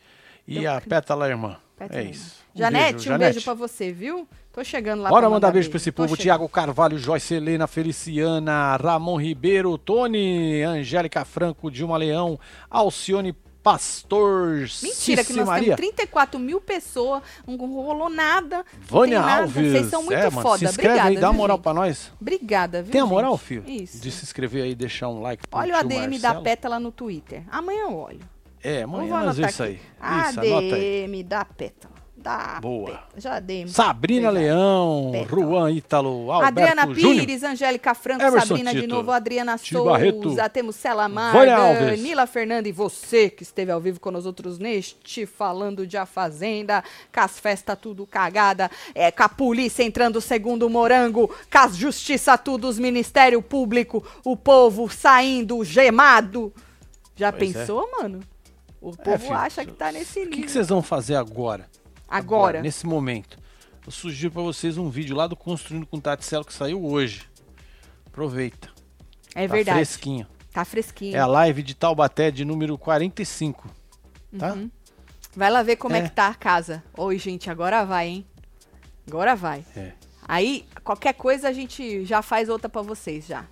[0.49, 1.57] E deu- a Pétala Irmã.
[1.76, 2.37] Pétala é isso.
[2.55, 3.32] Um Janete, beijo, um Janete.
[3.32, 4.26] beijo pra você, viu?
[4.53, 6.16] Tô chegando lá Bora mandar beijo pra esse povo.
[6.16, 13.34] Tiago Carvalho, Joyce Helena, Feliciana, Ramon Ribeiro, Tony, Angélica Franco, Dilma Leão, Alcione
[13.67, 18.64] Pastor, Mentira, que nós Maria, temos 34 mil pessoas, não rolou nada.
[18.83, 19.73] Vânia nada, Alves.
[19.73, 20.59] Vocês são muito é, mano, foda.
[20.59, 21.64] se inscreve Obrigada, aí, dá uma moral gente?
[21.64, 22.12] pra nós.
[22.21, 22.93] Obrigada, viu?
[22.93, 23.64] Tem a moral, filho?
[23.69, 24.01] Isso.
[24.01, 26.43] De se inscrever aí, deixar um like Olha o ADM da Marcelo.
[26.45, 27.43] Pétala no Twitter.
[27.51, 28.21] Amanhã eu olho.
[28.62, 29.81] É, amanhã nós isso aqui.
[30.01, 30.29] aí.
[30.29, 30.39] Isso.
[30.39, 31.95] ADM da Pétala.
[32.27, 33.05] Da Boa.
[33.16, 33.68] Já dei.
[33.68, 34.31] Sabrina.
[34.31, 35.43] Leão, Pétala.
[35.43, 37.20] Juan Ítalo, Alberto Adriana Júnior.
[37.24, 41.95] Pires, Angélica Franco, Emerson Sabrina de Tito, novo, Adriana Souza, temos Cela Marga.
[41.97, 46.05] Nila Fernanda e você que esteve ao vivo com nós outros neste Falando de A
[46.05, 46.83] Fazenda,
[47.14, 51.77] com as festas tudo cagada, é, com a polícia entrando segundo o morango, com as
[51.77, 56.53] justiça tudo, os Ministério Público, o povo saindo gemado.
[57.14, 57.61] Já Pois é.
[57.61, 58.18] pensou, mano?
[58.81, 60.39] O povo filho, acha que tá nesse O nível.
[60.39, 61.68] que, que vocês vão fazer agora?
[62.09, 62.63] Agora.
[62.63, 63.39] Nesse momento.
[63.85, 67.23] Eu sugiro pra vocês um vídeo lá do Construindo com Taticelo que saiu hoje.
[68.07, 68.69] Aproveita.
[69.35, 69.77] é tá verdade.
[69.77, 70.27] fresquinho.
[70.53, 71.17] Tá fresquinho.
[71.17, 73.69] É a live de Taubaté de número 45.
[74.39, 74.55] Tá?
[74.55, 74.71] Uhum.
[75.37, 75.99] Vai lá ver como é.
[75.99, 76.03] É.
[76.03, 76.83] que tá a casa.
[76.97, 78.27] Oi, gente, agora vai, hein?
[79.07, 79.65] Agora vai.
[79.77, 79.93] É.
[80.27, 83.45] Aí, qualquer coisa a gente já faz outra pra vocês já.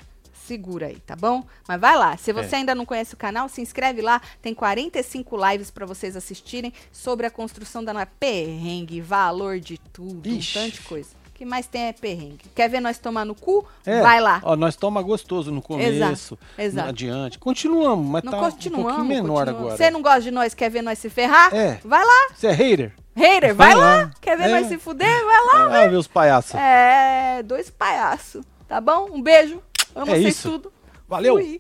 [0.47, 1.43] Segura aí, tá bom?
[1.67, 2.17] Mas vai lá.
[2.17, 2.59] Se você É.
[2.59, 4.21] ainda não conhece o canal, se inscreve lá.
[4.43, 8.11] Tem 45 lives pra vocês assistirem sobre a construção da nave.
[8.21, 10.59] Perrengue, valor de tudo, Ixi.
[10.59, 11.09] um tanto de coisa.
[11.29, 12.43] O que mais tem é perrengue.
[12.55, 13.67] Quer ver nós tomar no cu?
[13.85, 14.41] É, Vai lá.
[14.45, 16.85] Ó, nós toma gostoso no começo, exato.
[16.85, 17.39] no adiante.
[17.41, 18.85] Continuamos, mas Não tá um continuamos.
[18.93, 19.61] pouquinho menor continuamos.
[19.73, 19.77] agora.
[19.77, 21.53] Você não gosta de nós, quer ver nós se ferrar?
[21.53, 21.81] É.
[21.85, 22.29] Vai lá.
[22.37, 22.93] Você é hater?
[23.17, 23.97] Hater, vai, Vai lá.
[24.05, 24.11] lá.
[24.21, 24.61] Quer ver É.
[24.61, 25.25] nós se fuder?
[25.25, 25.83] Vai lá.
[25.83, 26.55] Ah, ver os palhaços.
[26.55, 28.45] É, dois palhaços.
[28.69, 29.09] Tá bom?
[29.13, 29.61] Um beijo.
[29.95, 30.51] Amo É vocês isso.
[30.51, 30.73] tudo.
[31.09, 31.35] Valeu!
[31.37, 31.59] Fui.